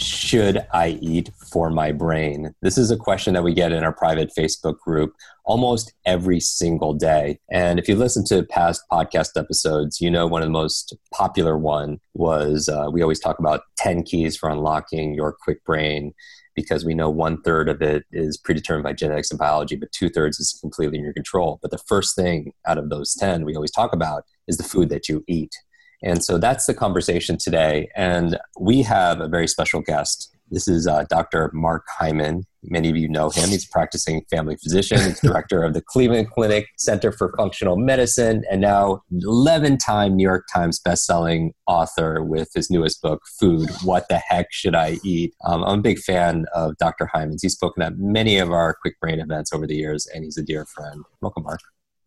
should 0.00 0.66
I 0.72 0.98
eat 1.00 1.30
for 1.50 1.70
my 1.70 1.92
brain? 1.92 2.54
This 2.62 2.78
is 2.78 2.90
a 2.90 2.96
question 2.96 3.34
that 3.34 3.42
we 3.42 3.54
get 3.54 3.72
in 3.72 3.84
our 3.84 3.92
private 3.92 4.30
Facebook 4.36 4.78
group 4.78 5.14
almost 5.44 5.92
every 6.04 6.40
single 6.40 6.94
day. 6.94 7.40
And 7.50 7.78
if 7.78 7.88
you 7.88 7.96
listen 7.96 8.24
to 8.26 8.44
past 8.44 8.82
podcast 8.92 9.30
episodes, 9.36 10.00
you 10.00 10.10
know 10.10 10.26
one 10.26 10.42
of 10.42 10.46
the 10.46 10.52
most 10.52 10.96
popular 11.12 11.56
one 11.56 12.00
was 12.14 12.68
uh, 12.68 12.88
we 12.92 13.02
always 13.02 13.20
talk 13.20 13.38
about 13.38 13.62
10 13.78 14.02
keys 14.02 14.36
for 14.36 14.48
unlocking 14.48 15.14
your 15.14 15.36
Kwik 15.44 15.64
Brain 15.64 16.14
because 16.54 16.84
we 16.84 16.94
know 16.94 17.08
one 17.08 17.40
third 17.42 17.68
of 17.68 17.80
it 17.80 18.04
is 18.10 18.36
predetermined 18.36 18.82
by 18.82 18.92
genetics 18.92 19.30
and 19.30 19.38
biology, 19.38 19.76
but 19.76 19.92
two 19.92 20.08
thirds 20.08 20.40
is 20.40 20.58
completely 20.60 20.98
in 20.98 21.04
your 21.04 21.12
control. 21.12 21.58
But 21.62 21.70
the 21.70 21.78
first 21.78 22.16
thing 22.16 22.52
out 22.66 22.78
of 22.78 22.90
those 22.90 23.14
10 23.14 23.44
we 23.44 23.54
always 23.54 23.70
talk 23.70 23.92
about 23.92 24.24
is 24.48 24.56
the 24.56 24.64
food 24.64 24.88
that 24.88 25.08
you 25.08 25.24
eat. 25.28 25.54
And 26.02 26.24
so 26.24 26.38
that's 26.38 26.66
the 26.66 26.74
conversation 26.74 27.38
today. 27.38 27.88
And 27.96 28.38
we 28.58 28.82
have 28.82 29.20
a 29.20 29.28
very 29.28 29.48
special 29.48 29.80
guest. 29.80 30.34
This 30.50 30.66
is 30.66 30.86
uh, 30.86 31.04
Dr. 31.10 31.50
Mark 31.52 31.84
Hyman. 31.98 32.44
Many 32.62 32.88
of 32.88 32.96
you 32.96 33.08
know 33.08 33.28
him. 33.28 33.50
He's 33.50 33.66
a 33.66 33.68
practicing 33.68 34.22
family 34.30 34.56
physician. 34.56 34.98
He's 34.98 35.20
director 35.20 35.62
of 35.62 35.74
the 35.74 35.82
Cleveland 35.82 36.30
Clinic 36.30 36.68
Center 36.78 37.12
for 37.12 37.32
Functional 37.36 37.76
Medicine, 37.76 38.44
and 38.50 38.60
now 38.60 39.02
11-time 39.12 40.16
New 40.16 40.22
York 40.26 40.46
Times 40.52 40.80
bestselling 40.80 41.50
author 41.66 42.22
with 42.24 42.48
his 42.54 42.70
newest 42.70 43.02
book, 43.02 43.22
"Food: 43.38 43.68
What 43.84 44.08
the 44.08 44.18
Heck 44.18 44.46
Should 44.50 44.74
I 44.74 44.98
Eat?" 45.04 45.34
Um, 45.44 45.62
I'm 45.64 45.80
a 45.80 45.82
big 45.82 45.98
fan 45.98 46.46
of 46.54 46.76
Dr. 46.78 47.06
Hyman's. 47.12 47.42
He's 47.42 47.54
spoken 47.54 47.82
at 47.82 47.98
many 47.98 48.38
of 48.38 48.50
our 48.50 48.74
Kwik 48.82 48.98
Brain 49.00 49.20
events 49.20 49.52
over 49.52 49.66
the 49.66 49.76
years, 49.76 50.06
and 50.12 50.24
he's 50.24 50.38
a 50.38 50.42
dear 50.42 50.64
friend. 50.64 51.04
Welcome, 51.20 51.44
Mark. 51.44 51.60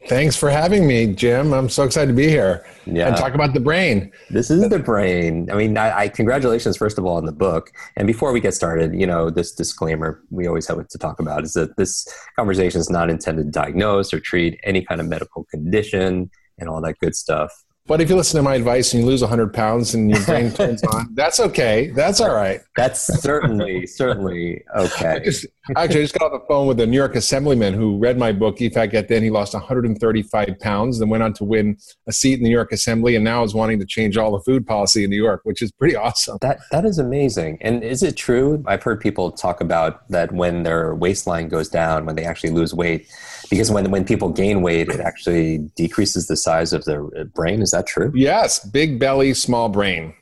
Thanks 0.07 0.35
for 0.35 0.49
having 0.49 0.88
me, 0.88 1.13
Jim. 1.13 1.53
I'm 1.53 1.69
so 1.69 1.83
excited 1.83 2.07
to 2.07 2.13
be 2.13 2.27
here 2.27 2.66
Yeah. 2.85 3.07
and 3.07 3.16
talk 3.17 3.35
about 3.35 3.53
the 3.53 3.59
brain. 3.59 4.11
This 4.31 4.49
is 4.49 4.67
the 4.67 4.80
brain. 4.80 5.49
I 5.52 5.55
mean, 5.55 5.77
I, 5.77 5.99
I 5.99 6.07
congratulations 6.09 6.75
first 6.75 6.97
of 6.97 7.05
all 7.05 7.17
on 7.17 7.25
the 7.25 7.31
book. 7.31 7.71
And 7.95 8.07
before 8.07 8.31
we 8.31 8.39
get 8.39 8.53
started, 8.53 8.94
you 8.95 9.05
know, 9.05 9.29
this 9.29 9.52
disclaimer 9.52 10.22
we 10.31 10.47
always 10.47 10.67
have 10.67 10.85
to 10.88 10.97
talk 10.97 11.19
about 11.19 11.44
is 11.44 11.53
that 11.53 11.77
this 11.77 12.07
conversation 12.35 12.79
is 12.81 12.89
not 12.89 13.09
intended 13.09 13.45
to 13.45 13.52
diagnose 13.52 14.11
or 14.13 14.19
treat 14.19 14.59
any 14.63 14.83
kind 14.83 14.99
of 14.99 15.07
medical 15.07 15.44
condition 15.45 16.31
and 16.57 16.67
all 16.67 16.81
that 16.81 16.97
good 16.99 17.16
stuff. 17.16 17.52
But 17.87 17.99
if 17.99 18.09
you 18.09 18.15
listen 18.15 18.37
to 18.37 18.43
my 18.43 18.55
advice 18.55 18.93
and 18.93 19.01
you 19.01 19.09
lose 19.09 19.21
100 19.21 19.53
pounds 19.53 19.95
and 19.95 20.09
your 20.09 20.23
brain 20.23 20.51
turns 20.53 20.83
on, 20.83 21.13
that's 21.13 21.39
okay. 21.39 21.89
That's 21.89 22.21
all 22.21 22.33
right. 22.33 22.61
That's 22.75 23.01
certainly, 23.21 23.88
certainly 23.88 24.63
I 24.73 24.81
okay. 24.83 25.21
just, 25.25 25.47
actually, 25.75 25.83
I 25.83 25.88
just 25.88 26.17
got 26.17 26.31
off 26.31 26.41
the 26.41 26.47
phone 26.47 26.67
with 26.67 26.79
a 26.79 26.85
New 26.85 26.95
York 26.95 27.15
Assemblyman 27.15 27.73
who 27.73 27.97
read 27.97 28.19
my 28.19 28.31
book, 28.31 28.61
Eat 28.61 28.75
Fat 28.75 28.88
Get 28.88 29.07
Thin. 29.07 29.23
He 29.23 29.31
lost 29.31 29.53
135 29.55 30.59
pounds, 30.59 30.99
then 30.99 31.09
went 31.09 31.23
on 31.23 31.33
to 31.33 31.43
win 31.43 31.75
a 32.07 32.11
seat 32.11 32.35
in 32.35 32.43
the 32.43 32.49
New 32.49 32.55
York 32.55 32.71
Assembly, 32.71 33.15
and 33.15 33.25
now 33.25 33.43
is 33.43 33.55
wanting 33.55 33.79
to 33.79 33.85
change 33.85 34.16
all 34.16 34.31
the 34.31 34.43
food 34.43 34.66
policy 34.66 35.03
in 35.03 35.09
New 35.09 35.21
York, 35.21 35.41
which 35.43 35.61
is 35.61 35.71
pretty 35.71 35.95
awesome. 35.95 36.38
That 36.39 36.59
that 36.71 36.85
is 36.85 36.99
amazing. 36.99 37.57
And 37.61 37.83
is 37.83 38.03
it 38.03 38.16
true? 38.16 38.63
I've 38.67 38.83
heard 38.83 39.01
people 39.01 39.31
talk 39.31 39.59
about 39.59 40.07
that 40.09 40.31
when 40.31 40.63
their 40.63 40.93
waistline 40.93 41.49
goes 41.49 41.67
down, 41.67 42.05
when 42.05 42.16
they 42.16 42.25
actually 42.25 42.51
lose 42.51 42.73
weight, 42.73 43.11
because 43.52 43.69
when 43.69 43.91
when 43.91 44.05
people 44.05 44.30
gain 44.30 44.61
weight, 44.61 44.88
it 44.88 45.02
actually 45.02 45.59
decreases 45.75 46.25
the 46.25 46.38
size 46.38 46.71
of 46.71 46.85
their 46.85 47.05
uh, 47.16 47.25
brain. 47.25 47.61
Is 47.61 47.71
that 47.71 47.85
true? 47.85 48.11
Yes, 48.16 48.66
big 48.66 48.97
belly, 48.97 49.34
small 49.34 49.67
brain. 49.67 50.16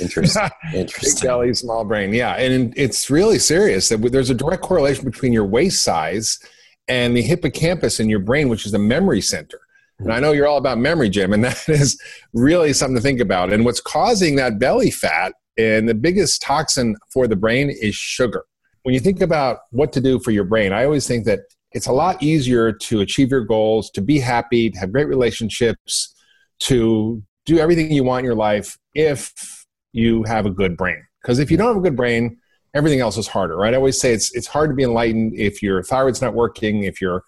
Interesting. 0.00 0.50
Interesting. 0.74 1.14
Big 1.14 1.22
belly, 1.22 1.54
small 1.54 1.84
brain. 1.84 2.12
Yeah, 2.12 2.34
and 2.34 2.74
it's 2.76 3.08
really 3.08 3.38
serious. 3.38 3.88
That 3.88 3.98
there's 4.10 4.28
a 4.28 4.34
direct 4.34 4.62
correlation 4.62 5.04
between 5.04 5.32
your 5.32 5.46
waist 5.46 5.84
size 5.84 6.40
and 6.88 7.16
the 7.16 7.22
hippocampus 7.22 8.00
in 8.00 8.10
your 8.10 8.18
brain, 8.18 8.48
which 8.48 8.66
is 8.66 8.72
the 8.72 8.78
memory 8.78 9.20
center. 9.20 9.60
And 10.00 10.12
I 10.12 10.18
know 10.18 10.32
you're 10.32 10.48
all 10.48 10.58
about 10.58 10.78
memory, 10.78 11.08
Jim, 11.08 11.32
and 11.32 11.44
that 11.44 11.68
is 11.68 11.98
really 12.32 12.72
something 12.72 12.96
to 12.96 13.02
think 13.02 13.20
about. 13.20 13.52
And 13.52 13.64
what's 13.64 13.80
causing 13.80 14.34
that 14.36 14.58
belly 14.58 14.90
fat 14.90 15.32
and 15.56 15.88
the 15.88 15.94
biggest 15.94 16.42
toxin 16.42 16.96
for 17.12 17.28
the 17.28 17.36
brain 17.36 17.70
is 17.70 17.94
sugar. 17.94 18.44
When 18.82 18.94
you 18.94 19.00
think 19.00 19.22
about 19.22 19.60
what 19.70 19.92
to 19.92 20.00
do 20.00 20.18
for 20.18 20.32
your 20.32 20.44
brain, 20.44 20.72
I 20.72 20.84
always 20.84 21.06
think 21.06 21.24
that 21.26 21.40
it's 21.74 21.88
a 21.88 21.92
lot 21.92 22.22
easier 22.22 22.72
to 22.72 23.00
achieve 23.00 23.30
your 23.30 23.44
goals, 23.44 23.90
to 23.90 24.00
be 24.00 24.20
happy, 24.20 24.70
to 24.70 24.78
have 24.78 24.92
great 24.92 25.08
relationships, 25.08 26.14
to 26.60 27.22
do 27.44 27.58
everything 27.58 27.92
you 27.92 28.04
want 28.04 28.20
in 28.20 28.24
your 28.24 28.34
life 28.34 28.78
if 28.94 29.66
you 29.92 30.22
have 30.22 30.46
a 30.46 30.50
good 30.50 30.76
brain. 30.76 31.04
Because 31.20 31.40
if 31.40 31.50
you 31.50 31.56
don't 31.56 31.68
have 31.68 31.76
a 31.76 31.80
good 31.80 31.96
brain, 31.96 32.38
everything 32.74 33.00
else 33.00 33.18
is 33.18 33.26
harder, 33.26 33.56
right? 33.56 33.74
I 33.74 33.76
always 33.76 34.00
say 34.00 34.12
it's 34.12 34.34
it's 34.34 34.46
hard 34.46 34.70
to 34.70 34.74
be 34.74 34.84
enlightened 34.84 35.34
if 35.36 35.62
your 35.62 35.82
thyroid's 35.82 36.22
not 36.22 36.34
working, 36.34 36.84
if 36.84 37.00
you're 37.00 37.24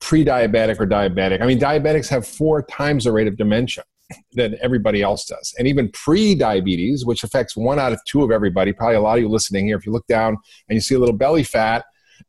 pre-diabetic 0.00 0.78
or 0.78 0.86
diabetic. 0.86 1.40
I 1.40 1.46
mean, 1.46 1.58
diabetics 1.58 2.08
have 2.08 2.26
four 2.26 2.62
times 2.62 3.04
the 3.04 3.12
rate 3.12 3.28
of 3.28 3.36
dementia 3.36 3.84
than 4.32 4.56
everybody 4.60 5.02
else 5.02 5.24
does. 5.24 5.54
And 5.58 5.66
even 5.66 5.90
pre-diabetes, 5.92 7.04
which 7.04 7.24
affects 7.24 7.56
one 7.56 7.78
out 7.78 7.92
of 7.92 8.00
two 8.06 8.22
of 8.22 8.30
everybody, 8.30 8.72
probably 8.72 8.96
a 8.96 9.00
lot 9.00 9.16
of 9.16 9.22
you 9.22 9.28
listening 9.28 9.66
here, 9.66 9.76
if 9.76 9.86
you 9.86 9.92
look 9.92 10.06
down 10.06 10.36
and 10.68 10.76
you 10.76 10.80
see 10.80 10.94
a 10.94 10.98
little 10.98 11.16
belly 11.16 11.42
fat, 11.42 11.84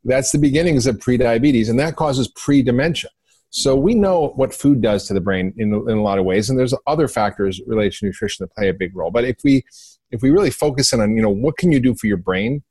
that's 0.07 0.31
the 0.31 0.39
beginnings 0.39 0.87
of 0.87 0.99
pre-diabetes, 0.99 1.69
and 1.69 1.79
that 1.79 1.95
causes 1.95 2.27
pre-dementia. 2.29 3.09
So 3.49 3.75
we 3.75 3.95
know 3.95 4.33
what 4.35 4.53
food 4.53 4.81
does 4.81 5.07
to 5.07 5.13
the 5.13 5.21
brain 5.21 5.53
in, 5.57 5.73
in 5.73 5.97
a 5.97 6.01
lot 6.01 6.17
of 6.17 6.25
ways, 6.25 6.49
and 6.49 6.59
there's 6.59 6.73
other 6.85 7.07
factors 7.07 7.61
related 7.65 7.93
to 7.99 8.05
nutrition 8.05 8.43
that 8.43 8.53
play 8.55 8.69
a 8.69 8.73
big 8.73 8.95
role. 8.95 9.11
But 9.11 9.25
if 9.25 9.37
we 9.43 9.63
if 10.09 10.21
we 10.21 10.29
really 10.29 10.49
focus 10.49 10.93
in 10.93 11.01
on 11.01 11.15
you 11.15 11.21
know 11.21 11.29
what 11.29 11.57
can 11.57 11.71
you 11.71 11.79
do 11.79 11.95
for 11.95 12.07
your 12.07 12.17
brain, 12.17 12.63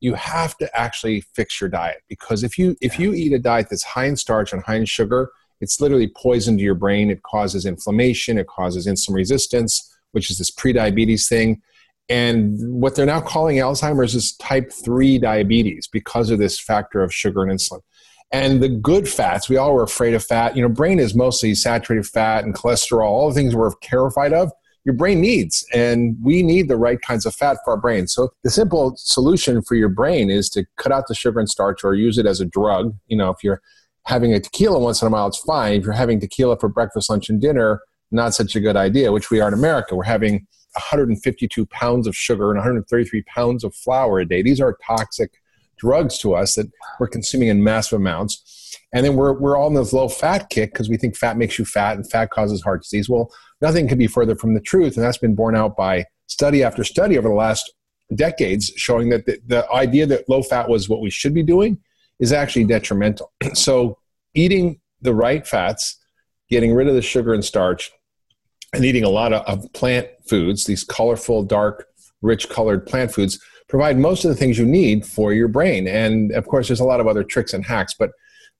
you 0.00 0.14
have 0.14 0.56
to 0.58 0.68
actually 0.78 1.22
fix 1.34 1.60
your 1.60 1.70
diet 1.70 2.02
because 2.08 2.42
if 2.42 2.58
you 2.58 2.76
if 2.80 2.98
you 2.98 3.14
eat 3.14 3.32
a 3.32 3.38
diet 3.38 3.68
that's 3.70 3.84
high 3.84 4.06
in 4.06 4.16
starch 4.16 4.52
and 4.52 4.62
high 4.62 4.76
in 4.76 4.84
sugar, 4.84 5.30
it's 5.60 5.80
literally 5.80 6.10
poison 6.16 6.56
to 6.56 6.62
your 6.62 6.74
brain. 6.74 7.10
It 7.10 7.22
causes 7.22 7.66
inflammation. 7.66 8.38
It 8.38 8.48
causes 8.48 8.86
insulin 8.86 9.14
resistance, 9.14 9.96
which 10.10 10.30
is 10.30 10.38
this 10.38 10.50
prediabetes 10.50 11.28
thing. 11.28 11.62
And 12.08 12.58
what 12.80 12.94
they're 12.94 13.06
now 13.06 13.20
calling 13.20 13.56
Alzheimer's 13.56 14.14
is 14.14 14.36
type 14.36 14.72
3 14.72 15.18
diabetes 15.18 15.88
because 15.90 16.30
of 16.30 16.38
this 16.38 16.58
factor 16.58 17.02
of 17.02 17.14
sugar 17.14 17.42
and 17.42 17.52
insulin. 17.52 17.80
And 18.32 18.62
the 18.62 18.68
good 18.68 19.08
fats, 19.08 19.48
we 19.48 19.58
all 19.58 19.74
were 19.74 19.82
afraid 19.82 20.14
of 20.14 20.24
fat. 20.24 20.56
You 20.56 20.62
know, 20.62 20.68
brain 20.68 20.98
is 20.98 21.14
mostly 21.14 21.54
saturated 21.54 22.06
fat 22.06 22.44
and 22.44 22.54
cholesterol, 22.54 23.04
all 23.04 23.28
the 23.28 23.34
things 23.34 23.54
we're 23.54 23.72
terrified 23.82 24.32
of. 24.32 24.50
Your 24.84 24.94
brain 24.94 25.20
needs, 25.20 25.64
and 25.72 26.16
we 26.20 26.42
need 26.42 26.66
the 26.66 26.76
right 26.76 27.00
kinds 27.00 27.24
of 27.24 27.34
fat 27.34 27.58
for 27.64 27.74
our 27.74 27.80
brain. 27.80 28.08
So, 28.08 28.30
the 28.42 28.50
simple 28.50 28.94
solution 28.96 29.62
for 29.62 29.76
your 29.76 29.90
brain 29.90 30.28
is 30.28 30.48
to 30.50 30.64
cut 30.76 30.90
out 30.90 31.06
the 31.06 31.14
sugar 31.14 31.38
and 31.38 31.48
starch 31.48 31.84
or 31.84 31.94
use 31.94 32.18
it 32.18 32.26
as 32.26 32.40
a 32.40 32.46
drug. 32.46 32.96
You 33.06 33.16
know, 33.16 33.30
if 33.30 33.44
you're 33.44 33.60
having 34.06 34.32
a 34.32 34.40
tequila 34.40 34.80
once 34.80 35.00
in 35.00 35.06
a 35.06 35.10
while, 35.10 35.28
it's 35.28 35.38
fine. 35.38 35.74
If 35.74 35.84
you're 35.84 35.92
having 35.92 36.18
tequila 36.18 36.58
for 36.58 36.68
breakfast, 36.68 37.10
lunch, 37.10 37.28
and 37.28 37.40
dinner, 37.40 37.80
not 38.12 38.34
such 38.34 38.56
a 38.56 38.60
good 38.60 38.76
idea, 38.76 39.12
which 39.12 39.30
we 39.30 39.40
are 39.40 39.48
in 39.48 39.54
America. 39.54 39.94
We're 39.94 40.04
having 40.04 40.46
152 40.74 41.66
pounds 41.66 42.06
of 42.06 42.16
sugar 42.16 42.50
and 42.50 42.58
133 42.58 43.22
pounds 43.22 43.64
of 43.64 43.74
flour 43.74 44.20
a 44.20 44.26
day. 44.26 44.42
These 44.42 44.60
are 44.60 44.76
toxic 44.86 45.32
drugs 45.78 46.18
to 46.18 46.34
us 46.34 46.54
that 46.54 46.70
we're 47.00 47.08
consuming 47.08 47.48
in 47.48 47.62
massive 47.62 47.98
amounts. 47.98 48.78
And 48.92 49.04
then 49.04 49.16
we're, 49.16 49.32
we're 49.32 49.56
all 49.56 49.68
in 49.68 49.74
this 49.74 49.92
low 49.92 50.08
fat 50.08 50.48
kick 50.48 50.72
because 50.72 50.88
we 50.88 50.96
think 50.96 51.16
fat 51.16 51.36
makes 51.36 51.58
you 51.58 51.64
fat 51.64 51.96
and 51.96 52.08
fat 52.08 52.30
causes 52.30 52.62
heart 52.62 52.82
disease. 52.82 53.08
Well, 53.08 53.30
nothing 53.60 53.88
could 53.88 53.98
be 53.98 54.06
further 54.06 54.36
from 54.36 54.54
the 54.54 54.60
truth. 54.60 54.96
And 54.96 55.04
that's 55.04 55.18
been 55.18 55.34
borne 55.34 55.56
out 55.56 55.76
by 55.76 56.06
study 56.26 56.62
after 56.62 56.84
study 56.84 57.18
over 57.18 57.28
the 57.28 57.34
last 57.34 57.72
decades, 58.14 58.72
showing 58.76 59.08
that 59.10 59.26
the, 59.26 59.38
the 59.46 59.70
idea 59.72 60.06
that 60.06 60.28
low 60.28 60.42
fat 60.42 60.68
was 60.68 60.88
what 60.88 61.00
we 61.00 61.10
should 61.10 61.34
be 61.34 61.42
doing 61.42 61.78
is 62.20 62.32
actually 62.32 62.64
detrimental. 62.64 63.32
So, 63.54 63.98
eating 64.34 64.80
the 65.02 65.14
right 65.14 65.46
fats, 65.46 65.98
getting 66.48 66.72
rid 66.72 66.88
of 66.88 66.94
the 66.94 67.02
sugar 67.02 67.34
and 67.34 67.44
starch, 67.44 67.92
and 68.72 68.84
eating 68.84 69.04
a 69.04 69.08
lot 69.08 69.32
of, 69.32 69.42
of 69.46 69.72
plant 69.72 70.08
foods, 70.26 70.64
these 70.64 70.84
colorful, 70.84 71.42
dark, 71.42 71.88
rich 72.22 72.48
colored 72.48 72.86
plant 72.86 73.12
foods, 73.12 73.38
provide 73.68 73.98
most 73.98 74.24
of 74.24 74.30
the 74.30 74.36
things 74.36 74.58
you 74.58 74.66
need 74.66 75.04
for 75.04 75.32
your 75.32 75.48
brain. 75.48 75.86
And 75.86 76.32
of 76.32 76.46
course, 76.46 76.68
there's 76.68 76.80
a 76.80 76.84
lot 76.84 77.00
of 77.00 77.06
other 77.06 77.24
tricks 77.24 77.54
and 77.54 77.64
hacks, 77.64 77.94
but 77.98 78.10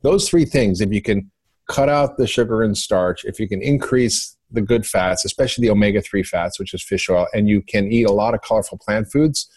those 0.03 0.29
three 0.29 0.45
things, 0.45 0.81
if 0.81 0.93
you 0.93 1.03
can 1.03 1.31
cut 1.69 1.89
out 1.89 2.17
the 2.17 2.27
sugar 2.27 2.63
and 2.63 2.77
starch, 2.77 3.25
if 3.25 3.39
you 3.39 3.49
can 3.49 3.63
increase 3.63 4.37
the 4.51 4.61
good 4.61 4.87
fats, 4.87 5.25
especially 5.25 5.63
the 5.67 5.71
omega 5.71 6.03
3 6.03 6.23
fats, 6.23 6.59
which 6.59 6.75
is 6.75 6.83
fish 6.83 7.09
oil, 7.09 7.27
and 7.33 7.49
you 7.49 7.63
can 7.63 7.91
eat 7.91 8.05
a 8.05 8.13
lot 8.13 8.35
of 8.35 8.43
colorful 8.43 8.79
plant 8.79 9.11
foods, 9.11 9.49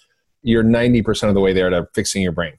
you're 0.41 0.63
90% 0.63 1.27
of 1.27 1.33
the 1.33 1.41
way 1.41 1.53
there 1.53 1.69
to 1.69 1.87
fixing 1.93 2.21
your 2.21 2.31
brain. 2.31 2.53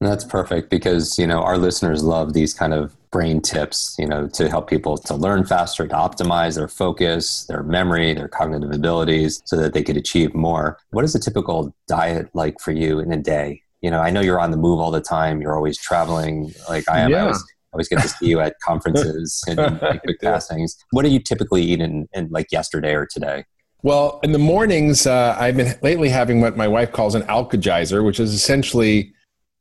That's 0.00 0.24
perfect 0.24 0.70
because 0.70 1.18
you 1.18 1.26
know 1.26 1.42
our 1.42 1.58
listeners 1.58 2.02
love 2.02 2.32
these 2.32 2.54
kind 2.54 2.72
of 2.72 2.96
brain 3.10 3.40
tips, 3.42 3.96
you 3.98 4.06
know, 4.06 4.28
to 4.28 4.48
help 4.48 4.68
people 4.70 4.96
to 4.96 5.14
learn 5.14 5.44
faster, 5.44 5.86
to 5.86 5.94
optimize 5.94 6.54
their 6.54 6.68
focus, 6.68 7.44
their 7.46 7.62
memory, 7.62 8.14
their 8.14 8.28
cognitive 8.28 8.70
abilities 8.70 9.42
so 9.44 9.56
that 9.56 9.74
they 9.74 9.82
could 9.82 9.96
achieve 9.96 10.32
more. 10.34 10.78
What 10.90 11.04
is 11.04 11.14
a 11.14 11.18
typical 11.18 11.74
diet 11.88 12.30
like 12.34 12.60
for 12.60 12.72
you 12.72 13.00
in 13.00 13.12
a 13.12 13.16
day? 13.18 13.62
you 13.80 13.90
know, 13.90 14.00
I 14.00 14.10
know 14.10 14.20
you're 14.20 14.40
on 14.40 14.50
the 14.50 14.56
move 14.56 14.78
all 14.78 14.90
the 14.90 15.00
time. 15.00 15.40
You're 15.40 15.56
always 15.56 15.78
traveling 15.78 16.52
like 16.68 16.88
I 16.88 17.00
am. 17.00 17.08
I 17.08 17.16
Yeah. 17.16 17.20
always, 17.22 17.42
I 17.42 17.74
always 17.74 17.88
get 17.88 18.00
to 18.02 18.08
see 18.08 18.26
you 18.26 18.40
at 18.40 18.54
conferences 18.62 19.42
and, 19.48 19.58
and 19.58 19.80
quick 20.04 20.20
passings. 20.20 20.76
What 20.90 21.02
do 21.04 21.08
you 21.10 21.18
typically 21.18 21.62
eat 21.62 21.80
in, 21.80 22.08
in 22.12 22.28
like 22.30 22.52
yesterday 22.52 22.94
or 22.94 23.06
today? 23.06 23.44
Well, 23.82 24.20
in 24.22 24.32
the 24.32 24.38
mornings, 24.38 25.06
uh, 25.06 25.34
I've 25.38 25.56
been 25.56 25.74
lately 25.82 26.10
having 26.10 26.42
what 26.42 26.56
my 26.56 26.68
wife 26.68 26.92
calls 26.92 27.14
an 27.14 27.22
alkagizer, 27.22 28.04
which 28.04 28.20
is 28.20 28.34
essentially 28.34 29.14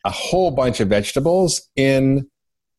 a 0.06 0.12
whole 0.12 0.51
bunch 0.51 0.80
of 0.80 0.88
vegetables 0.88 1.69
in 1.75 2.28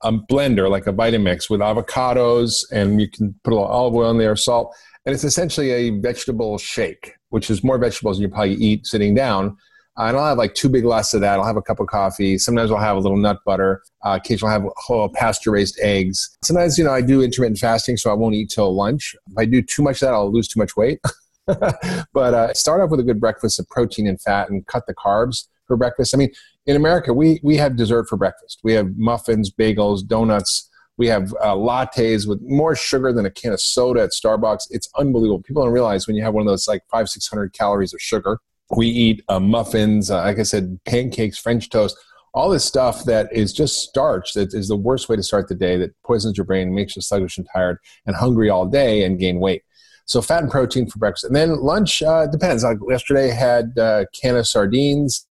a 0.02 0.12
blender, 0.12 0.70
like 0.70 0.86
a 0.86 0.92
Vitamix, 0.92 1.50
with 1.50 1.60
avocados, 1.60 2.64
and 2.72 3.00
you 3.00 3.10
can 3.10 3.34
put 3.44 3.52
a 3.52 3.56
little 3.56 3.68
olive 3.68 3.94
oil 3.94 4.10
in 4.10 4.18
there, 4.18 4.34
salt, 4.36 4.74
and 5.04 5.14
it's 5.14 5.24
essentially 5.24 5.70
a 5.70 5.90
vegetable 5.90 6.56
shake, 6.58 7.14
which 7.28 7.50
is 7.50 7.62
more 7.62 7.78
vegetables 7.78 8.16
than 8.16 8.22
you 8.22 8.28
probably 8.28 8.54
eat 8.54 8.86
sitting 8.86 9.14
down. 9.14 9.56
Uh, 9.98 10.04
and 10.04 10.16
I'll 10.16 10.26
have 10.26 10.38
like 10.38 10.54
two 10.54 10.68
big 10.68 10.84
glasses 10.84 11.14
of 11.14 11.20
that. 11.22 11.38
I'll 11.38 11.44
have 11.44 11.56
a 11.56 11.62
cup 11.62 11.80
of 11.80 11.88
coffee. 11.88 12.38
Sometimes 12.38 12.70
I'll 12.70 12.78
have 12.78 12.96
a 12.96 13.00
little 13.00 13.18
nut 13.18 13.38
butter. 13.44 13.82
Uh, 14.04 14.18
occasionally 14.22 14.54
I'll 14.54 14.60
have 14.62 14.70
whole 14.76 15.08
pasture 15.10 15.50
raised 15.50 15.78
eggs. 15.82 16.36
Sometimes, 16.42 16.78
you 16.78 16.84
know, 16.84 16.92
I 16.92 17.02
do 17.02 17.22
intermittent 17.22 17.58
fasting, 17.58 17.96
so 17.96 18.10
I 18.10 18.14
won't 18.14 18.34
eat 18.34 18.50
till 18.50 18.74
lunch. 18.74 19.14
If 19.30 19.36
I 19.36 19.44
do 19.44 19.60
too 19.60 19.82
much 19.82 19.96
of 19.96 20.06
that, 20.06 20.14
I'll 20.14 20.32
lose 20.32 20.48
too 20.48 20.60
much 20.60 20.76
weight. 20.76 21.00
but 21.46 22.34
uh, 22.34 22.54
start 22.54 22.80
off 22.80 22.90
with 22.90 23.00
a 23.00 23.02
good 23.02 23.20
breakfast 23.20 23.58
of 23.58 23.68
protein 23.68 24.06
and 24.06 24.20
fat 24.20 24.48
and 24.48 24.66
cut 24.66 24.86
the 24.86 24.94
carbs 24.94 25.48
for 25.66 25.76
breakfast. 25.76 26.14
I 26.14 26.18
mean, 26.18 26.30
in 26.70 26.76
America, 26.76 27.12
we, 27.12 27.40
we 27.42 27.56
have 27.56 27.74
dessert 27.74 28.08
for 28.08 28.16
breakfast. 28.16 28.60
We 28.62 28.74
have 28.74 28.96
muffins, 28.96 29.50
bagels, 29.50 30.06
donuts. 30.06 30.70
We 30.98 31.08
have 31.08 31.34
uh, 31.42 31.54
lattes 31.54 32.28
with 32.28 32.40
more 32.42 32.76
sugar 32.76 33.12
than 33.12 33.26
a 33.26 33.30
can 33.30 33.52
of 33.52 33.60
soda 33.60 34.02
at 34.02 34.10
Starbucks. 34.10 34.68
It's 34.70 34.88
unbelievable. 34.96 35.42
People 35.42 35.64
don't 35.64 35.72
realize 35.72 36.06
when 36.06 36.14
you 36.14 36.22
have 36.22 36.32
one 36.32 36.42
of 36.42 36.46
those 36.46 36.68
like 36.68 36.82
five, 36.88 37.08
600 37.08 37.52
calories 37.54 37.92
of 37.92 38.00
sugar. 38.00 38.38
We 38.76 38.86
eat 38.86 39.24
uh, 39.28 39.40
muffins, 39.40 40.12
uh, 40.12 40.18
like 40.18 40.38
I 40.38 40.44
said, 40.44 40.78
pancakes, 40.84 41.38
French 41.38 41.70
toast, 41.70 41.96
all 42.34 42.48
this 42.48 42.64
stuff 42.64 43.04
that 43.06 43.28
is 43.32 43.52
just 43.52 43.82
starch 43.82 44.34
that 44.34 44.54
is 44.54 44.68
the 44.68 44.76
worst 44.76 45.08
way 45.08 45.16
to 45.16 45.24
start 45.24 45.48
the 45.48 45.56
day 45.56 45.76
that 45.76 45.90
poisons 46.04 46.36
your 46.36 46.44
brain, 46.44 46.72
makes 46.72 46.94
you 46.94 47.02
sluggish 47.02 47.36
and 47.36 47.48
tired 47.52 47.78
and 48.06 48.14
hungry 48.14 48.48
all 48.48 48.64
day 48.64 49.02
and 49.02 49.18
gain 49.18 49.40
weight. 49.40 49.64
So 50.06 50.22
fat 50.22 50.42
and 50.42 50.50
protein 50.50 50.88
for 50.88 51.00
breakfast. 51.00 51.24
And 51.24 51.34
then 51.34 51.60
lunch 51.60 52.00
uh, 52.00 52.28
depends. 52.28 52.62
Like 52.62 52.78
yesterday, 52.88 53.32
I 53.32 53.34
had 53.34 53.76
uh, 53.76 54.04
can 54.20 54.36
of 54.36 54.46
sardines 54.46 55.26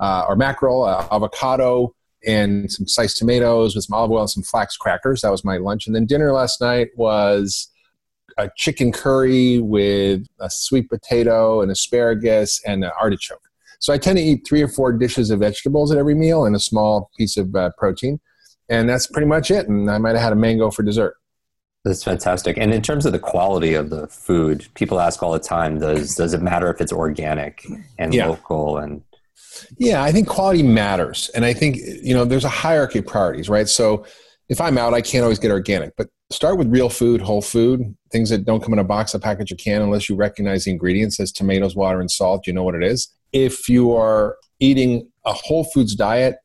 uh, 0.00 0.24
or 0.28 0.36
mackerel, 0.36 0.84
uh, 0.84 1.06
avocado, 1.10 1.94
and 2.26 2.70
some 2.70 2.86
sliced 2.88 3.18
tomatoes 3.18 3.74
with 3.74 3.84
some 3.84 3.94
olive 3.96 4.10
oil 4.10 4.20
and 4.22 4.30
some 4.30 4.42
flax 4.42 4.76
crackers. 4.76 5.22
That 5.22 5.30
was 5.30 5.44
my 5.44 5.58
lunch. 5.58 5.86
And 5.86 5.94
then 5.94 6.06
dinner 6.06 6.32
last 6.32 6.60
night 6.60 6.88
was 6.96 7.68
a 8.38 8.50
chicken 8.56 8.92
curry 8.92 9.58
with 9.60 10.26
a 10.40 10.50
sweet 10.50 10.88
potato 10.90 11.62
and 11.62 11.70
asparagus 11.70 12.60
and 12.66 12.84
an 12.84 12.90
artichoke. 13.00 13.40
So 13.78 13.92
I 13.92 13.98
tend 13.98 14.18
to 14.18 14.24
eat 14.24 14.46
three 14.46 14.62
or 14.62 14.68
four 14.68 14.92
dishes 14.92 15.30
of 15.30 15.40
vegetables 15.40 15.92
at 15.92 15.98
every 15.98 16.14
meal 16.14 16.44
and 16.44 16.56
a 16.56 16.58
small 16.60 17.10
piece 17.16 17.36
of 17.36 17.54
uh, 17.54 17.70
protein. 17.78 18.20
And 18.68 18.88
that's 18.88 19.06
pretty 19.06 19.26
much 19.28 19.50
it. 19.50 19.68
And 19.68 19.90
I 19.90 19.98
might 19.98 20.14
have 20.14 20.22
had 20.22 20.32
a 20.32 20.36
mango 20.36 20.70
for 20.70 20.82
dessert. 20.82 21.14
That's 21.84 22.02
fantastic. 22.02 22.58
And 22.58 22.74
in 22.74 22.82
terms 22.82 23.06
of 23.06 23.12
the 23.12 23.18
quality 23.20 23.74
of 23.74 23.90
the 23.90 24.08
food, 24.08 24.66
people 24.74 24.98
ask 24.98 25.22
all 25.22 25.30
the 25.32 25.38
time, 25.38 25.78
does 25.78 26.16
does 26.16 26.34
it 26.34 26.42
matter 26.42 26.68
if 26.68 26.80
it's 26.80 26.92
organic 26.92 27.64
and 27.98 28.12
Yeah. 28.12 28.26
local 28.26 28.78
and 28.78 29.02
Yeah, 29.78 30.02
I 30.02 30.12
think 30.12 30.28
quality 30.28 30.62
matters. 30.62 31.30
And 31.34 31.44
I 31.44 31.52
think, 31.52 31.76
you 31.76 32.14
know, 32.14 32.24
there's 32.24 32.44
a 32.44 32.50
hierarchy 32.50 33.00
of 33.00 33.06
priorities, 33.06 33.48
right? 33.48 33.68
So 33.68 34.04
if 34.48 34.60
I'm 34.60 34.78
out, 34.78 34.94
I 34.94 35.00
can't 35.00 35.24
always 35.24 35.38
get 35.38 35.50
organic, 35.50 35.96
but 35.96 36.08
start 36.30 36.58
with 36.58 36.68
real 36.68 36.88
food, 36.88 37.20
whole 37.20 37.42
food, 37.42 37.96
things 38.10 38.30
that 38.30 38.44
don't 38.44 38.62
come 38.62 38.72
in 38.72 38.78
a 38.78 38.84
box, 38.84 39.14
a 39.14 39.18
package, 39.18 39.52
or 39.52 39.56
can, 39.56 39.82
unless 39.82 40.08
you 40.08 40.16
recognize 40.16 40.64
the 40.64 40.70
ingredients 40.70 41.18
as 41.20 41.32
tomatoes, 41.32 41.76
water, 41.76 42.00
and 42.00 42.10
salt. 42.10 42.46
You 42.46 42.52
know 42.52 42.62
what 42.62 42.74
it 42.74 42.82
is. 42.82 43.08
If 43.32 43.68
you 43.68 43.94
are 43.94 44.36
eating 44.60 45.10
a 45.24 45.32
whole 45.32 45.64
foods 45.64 45.94
diet 45.94 46.36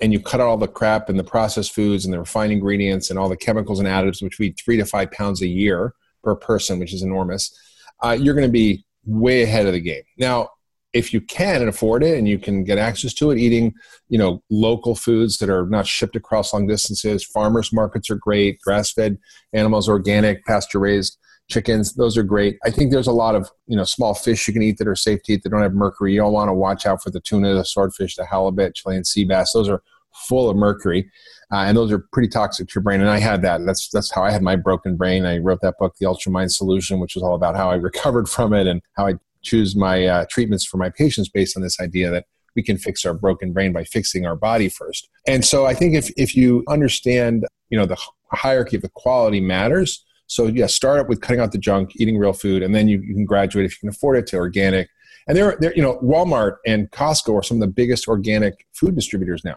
and 0.00 0.12
you 0.12 0.20
cut 0.20 0.40
out 0.40 0.46
all 0.46 0.56
the 0.56 0.66
crap 0.66 1.08
and 1.08 1.18
the 1.18 1.24
processed 1.24 1.74
foods 1.74 2.04
and 2.04 2.14
the 2.14 2.18
refined 2.18 2.52
ingredients 2.52 3.10
and 3.10 3.18
all 3.18 3.28
the 3.28 3.36
chemicals 3.36 3.78
and 3.78 3.88
additives, 3.88 4.22
which 4.22 4.38
we 4.38 4.48
eat 4.48 4.60
three 4.62 4.76
to 4.76 4.84
five 4.84 5.10
pounds 5.12 5.42
a 5.42 5.46
year 5.46 5.94
per 6.22 6.34
person, 6.34 6.78
which 6.78 6.94
is 6.94 7.02
enormous, 7.02 7.54
uh, 8.02 8.16
you're 8.18 8.34
going 8.34 8.46
to 8.46 8.52
be 8.52 8.84
way 9.04 9.42
ahead 9.42 9.66
of 9.66 9.72
the 9.72 9.80
game. 9.80 10.02
Now, 10.18 10.48
if 10.92 11.12
you 11.12 11.20
can 11.20 11.60
and 11.60 11.68
afford 11.68 12.02
it 12.02 12.18
and 12.18 12.28
you 12.28 12.38
can 12.38 12.64
get 12.64 12.78
access 12.78 13.14
to 13.14 13.30
it, 13.30 13.38
eating, 13.38 13.72
you 14.08 14.18
know, 14.18 14.42
local 14.50 14.94
foods 14.94 15.38
that 15.38 15.48
are 15.48 15.66
not 15.66 15.86
shipped 15.86 16.16
across 16.16 16.52
long 16.52 16.66
distances, 16.66 17.24
farmers 17.24 17.72
markets 17.72 18.10
are 18.10 18.16
great, 18.16 18.60
grass-fed 18.60 19.16
animals, 19.52 19.88
organic, 19.88 20.44
pasture-raised 20.44 21.16
chickens, 21.48 21.94
those 21.94 22.16
are 22.16 22.22
great. 22.22 22.58
I 22.64 22.70
think 22.70 22.90
there's 22.90 23.06
a 23.06 23.12
lot 23.12 23.34
of, 23.34 23.50
you 23.66 23.76
know, 23.76 23.84
small 23.84 24.14
fish 24.14 24.46
you 24.48 24.54
can 24.54 24.62
eat 24.62 24.78
that 24.78 24.88
are 24.88 24.96
safe 24.96 25.22
to 25.24 25.32
eat 25.32 25.42
that 25.42 25.50
don't 25.50 25.62
have 25.62 25.74
mercury. 25.74 26.14
You 26.14 26.20
don't 26.20 26.32
want 26.32 26.48
to 26.48 26.54
watch 26.54 26.86
out 26.86 27.02
for 27.02 27.10
the 27.10 27.20
tuna, 27.20 27.54
the 27.54 27.64
swordfish, 27.64 28.16
the 28.16 28.24
halibut, 28.24 28.74
Chilean 28.74 29.04
sea 29.04 29.24
bass. 29.24 29.52
Those 29.52 29.68
are 29.68 29.82
full 30.14 30.48
of 30.48 30.56
mercury. 30.56 31.10
Uh, 31.52 31.64
and 31.66 31.76
those 31.76 31.90
are 31.90 32.06
pretty 32.12 32.28
toxic 32.28 32.68
to 32.68 32.72
your 32.76 32.82
brain. 32.82 33.00
And 33.00 33.10
I 33.10 33.18
had 33.18 33.42
that. 33.42 33.64
That's 33.66 33.88
that's 33.88 34.10
how 34.10 34.22
I 34.22 34.30
had 34.30 34.42
my 34.42 34.54
broken 34.54 34.96
brain. 34.96 35.26
I 35.26 35.38
wrote 35.38 35.60
that 35.62 35.78
book, 35.78 35.94
The 35.98 36.06
Ultra 36.06 36.30
Mind 36.30 36.52
Solution, 36.52 37.00
which 37.00 37.14
was 37.14 37.24
all 37.24 37.34
about 37.34 37.56
how 37.56 37.70
I 37.70 37.74
recovered 37.90 38.28
from 38.28 38.52
it 38.52 38.66
and 38.66 38.80
how 38.96 39.08
I 39.08 39.14
choose 39.42 39.76
my 39.76 40.06
uh, 40.06 40.26
treatments 40.28 40.64
for 40.64 40.76
my 40.76 40.90
patients 40.90 41.28
based 41.28 41.56
on 41.56 41.62
this 41.62 41.80
idea 41.80 42.10
that 42.10 42.26
we 42.56 42.62
can 42.62 42.76
fix 42.76 43.04
our 43.04 43.14
broken 43.14 43.52
brain 43.52 43.72
by 43.72 43.84
fixing 43.84 44.26
our 44.26 44.36
body 44.36 44.68
first. 44.68 45.08
And 45.26 45.44
so 45.44 45.66
I 45.66 45.74
think 45.74 45.94
if 45.94 46.10
if 46.16 46.36
you 46.36 46.64
understand, 46.68 47.46
you 47.68 47.78
know, 47.78 47.86
the 47.86 47.98
hierarchy 48.32 48.76
of 48.76 48.82
the 48.82 48.90
quality 48.90 49.40
matters. 49.40 50.04
So 50.26 50.46
yeah, 50.46 50.66
start 50.66 51.00
up 51.00 51.08
with 51.08 51.20
cutting 51.20 51.40
out 51.40 51.52
the 51.52 51.58
junk, 51.58 51.92
eating 51.96 52.18
real 52.18 52.32
food, 52.32 52.62
and 52.62 52.74
then 52.74 52.88
you, 52.88 53.00
you 53.00 53.14
can 53.14 53.24
graduate 53.24 53.64
if 53.64 53.72
you 53.72 53.78
can 53.80 53.88
afford 53.88 54.16
it 54.16 54.26
to 54.28 54.36
organic. 54.36 54.88
And 55.26 55.36
there, 55.36 55.56
there, 55.60 55.74
you 55.74 55.82
know, 55.82 55.98
Walmart 55.98 56.56
and 56.66 56.90
Costco 56.90 57.34
are 57.34 57.42
some 57.42 57.56
of 57.56 57.60
the 57.60 57.72
biggest 57.72 58.08
organic 58.08 58.66
food 58.72 58.94
distributors 58.94 59.44
now. 59.44 59.56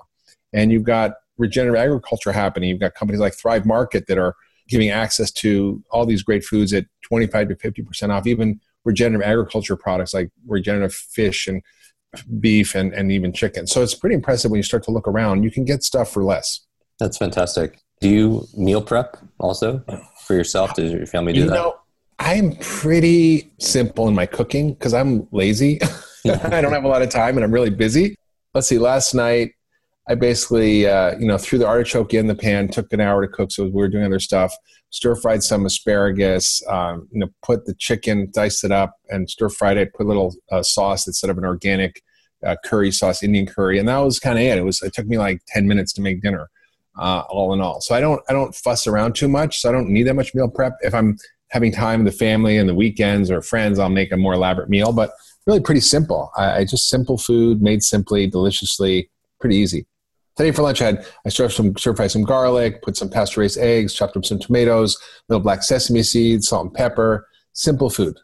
And 0.52 0.72
you've 0.72 0.84
got 0.84 1.14
regenerative 1.38 1.82
agriculture 1.82 2.32
happening. 2.32 2.70
You've 2.70 2.80
got 2.80 2.96
companies 2.96 3.20
like 3.20 3.34
Thrive 3.34 3.66
Market 3.66 4.08
that 4.08 4.18
are 4.18 4.36
giving 4.68 4.90
access 4.90 5.32
to 5.32 5.84
all 5.92 6.06
these 6.06 6.24
great 6.24 6.44
foods 6.44 6.74
at 6.74 6.86
25 7.04 7.50
to 7.50 7.56
50% 7.56 8.10
off, 8.10 8.28
even 8.28 8.60
regenerative 8.86 9.26
agriculture 9.28 9.76
products 9.76 10.14
like 10.14 10.30
regenerative 10.48 10.94
fish 10.94 11.48
and 11.48 11.62
beef 12.40 12.76
and, 12.76 12.94
and 12.94 13.12
even 13.12 13.34
chicken. 13.34 13.66
So 13.68 13.82
it's 13.82 13.96
pretty 13.96 14.16
impressive 14.16 14.52
when 14.52 14.58
you 14.60 14.64
start 14.64 14.84
to 14.84 14.92
look 14.92 15.08
around. 15.08 15.44
You 15.44 15.52
can 15.52 15.66
get 15.66 15.84
stuff 15.84 16.12
for 16.12 16.24
less. 16.24 16.62
that's 17.00 17.18
fantastic. 17.18 17.80
Do 18.02 18.10
you 18.10 18.46
meal 18.58 18.82
prep 18.82 19.18
also 19.40 19.84
for 20.26 20.36
yourself? 20.36 20.74
Does 20.76 20.92
your 20.92 21.06
family 21.06 21.34
do 21.34 21.40
You 21.42 21.46
that? 21.48 21.54
know, 21.54 21.76
I'm 22.20 22.56
pretty 22.58 23.52
simple 23.60 24.08
in 24.08 24.16
my 24.16 24.26
cooking 24.26 24.74
because 24.74 24.94
I'm 24.94 25.28
lazy. 25.32 25.80
I 26.28 26.62
don't 26.62 26.74
have 26.74 26.84
a 26.84 26.88
lot 26.88 27.02
of 27.02 27.10
time 27.10 27.38
and 27.38 27.44
I'm 27.44 27.52
really 27.52 27.70
busy. 27.70 28.16
Let's 28.54 28.68
see, 28.68 28.78
last 28.78 29.14
night 29.14 29.54
I 30.08 30.16
basically, 30.16 30.86
uh, 30.86 31.18
you 31.18 31.26
know, 31.26 31.38
threw 31.38 31.58
the 31.58 31.68
artichoke 31.68 32.14
in 32.14 32.28
the 32.28 32.36
pan, 32.36 32.68
took 32.68 32.92
an 32.92 33.00
hour 33.00 33.26
to 33.26 33.32
cook, 33.32 33.52
so 33.52 33.64
we 33.64 33.72
were 33.72 33.88
doing 33.88 34.04
other 34.04 34.20
stuff. 34.20 34.54
Stir 34.90 35.16
fried 35.16 35.42
some 35.42 35.66
asparagus, 35.66 36.62
um, 36.68 37.08
you 37.12 37.20
know, 37.20 37.28
put 37.42 37.66
the 37.66 37.74
chicken, 37.76 38.30
diced 38.32 38.64
it 38.64 38.72
up, 38.72 38.96
and 39.10 39.30
stir 39.30 39.50
fried 39.50 39.78
it. 39.78 39.94
Put 39.94 40.06
a 40.06 40.10
little 40.10 40.36
uh, 40.52 40.62
sauce 40.62 41.08
instead 41.08 41.30
of 41.30 41.38
an 41.38 41.46
organic 41.46 42.04
uh, 42.46 42.58
curry 42.66 42.92
sauce, 42.92 43.24
Indian 43.24 43.46
curry, 43.46 43.80
and 43.80 43.88
that 43.88 43.98
was 43.98 44.20
kind 44.20 44.38
of 44.38 44.44
it. 44.44 44.58
It 44.58 44.66
was. 44.66 44.82
It 44.82 44.94
took 44.94 45.08
me 45.08 45.18
like 45.18 45.42
ten 45.48 45.68
minutes 45.68 45.94
to 45.94 46.02
make 46.02 46.22
dinner, 46.22 46.50
uh, 47.00 47.24
all 47.30 47.54
in 47.54 47.62
all. 47.62 47.80
So 47.80 47.96
I 47.96 48.02
don't, 48.02 48.22
I 48.28 48.34
don't 48.34 48.54
fuss 48.54 48.86
around 48.86 49.16
too 49.16 49.30
much. 49.30 49.62
So 49.62 49.70
I 49.70 49.72
don't 49.72 49.90
need 49.90 50.04
that 50.04 50.16
much 50.16 50.36
meal 50.36 50.50
prep. 50.50 50.74
If 50.82 50.94
I'm 50.94 51.18
having 51.50 51.72
time 51.72 52.04
with 52.04 52.12
the 52.12 52.18
family 52.18 52.58
and 52.58 52.68
the 52.68 52.76
weekends 52.76 53.32
or 53.32 53.42
friends, 53.42 53.80
I'll 53.80 53.90
make 53.90 54.12
a 54.12 54.18
more 54.18 54.34
elaborate 54.34 54.70
meal. 54.70 54.92
But 54.92 55.12
really, 55.48 55.62
pretty 55.62 55.82
simple. 55.82 56.30
I, 56.36 56.58
I 56.58 56.66
just 56.66 56.90
simple 56.90 57.18
food 57.18 57.62
made 57.62 57.84
simply, 57.84 58.28
deliciously, 58.28 59.10
pretty 59.40 59.56
easy. 59.56 59.88
Today 60.36 60.52
for 60.52 60.64
lunch, 60.64 60.82
I 60.82 60.86
had 60.86 61.06
I 61.26 61.30
stir 61.30 61.50
some 61.50 61.78
stir 61.78 61.96
fry 61.96 62.08
some 62.08 62.24
garlic, 62.24 62.82
put 62.82 62.98
some 62.98 63.10
pasture 63.10 63.42
raised 63.42 63.60
eggs, 63.60 63.94
chopped 63.94 64.18
up 64.18 64.26
some 64.26 64.40
tomatoes, 64.40 64.98
little 65.30 65.44
black 65.44 65.62
sesame 65.64 66.02
seeds, 66.02 66.48
salt 66.48 66.66
and 66.66 66.74
pepper. 66.74 67.28
Simple 67.54 67.92
food. 67.92 68.18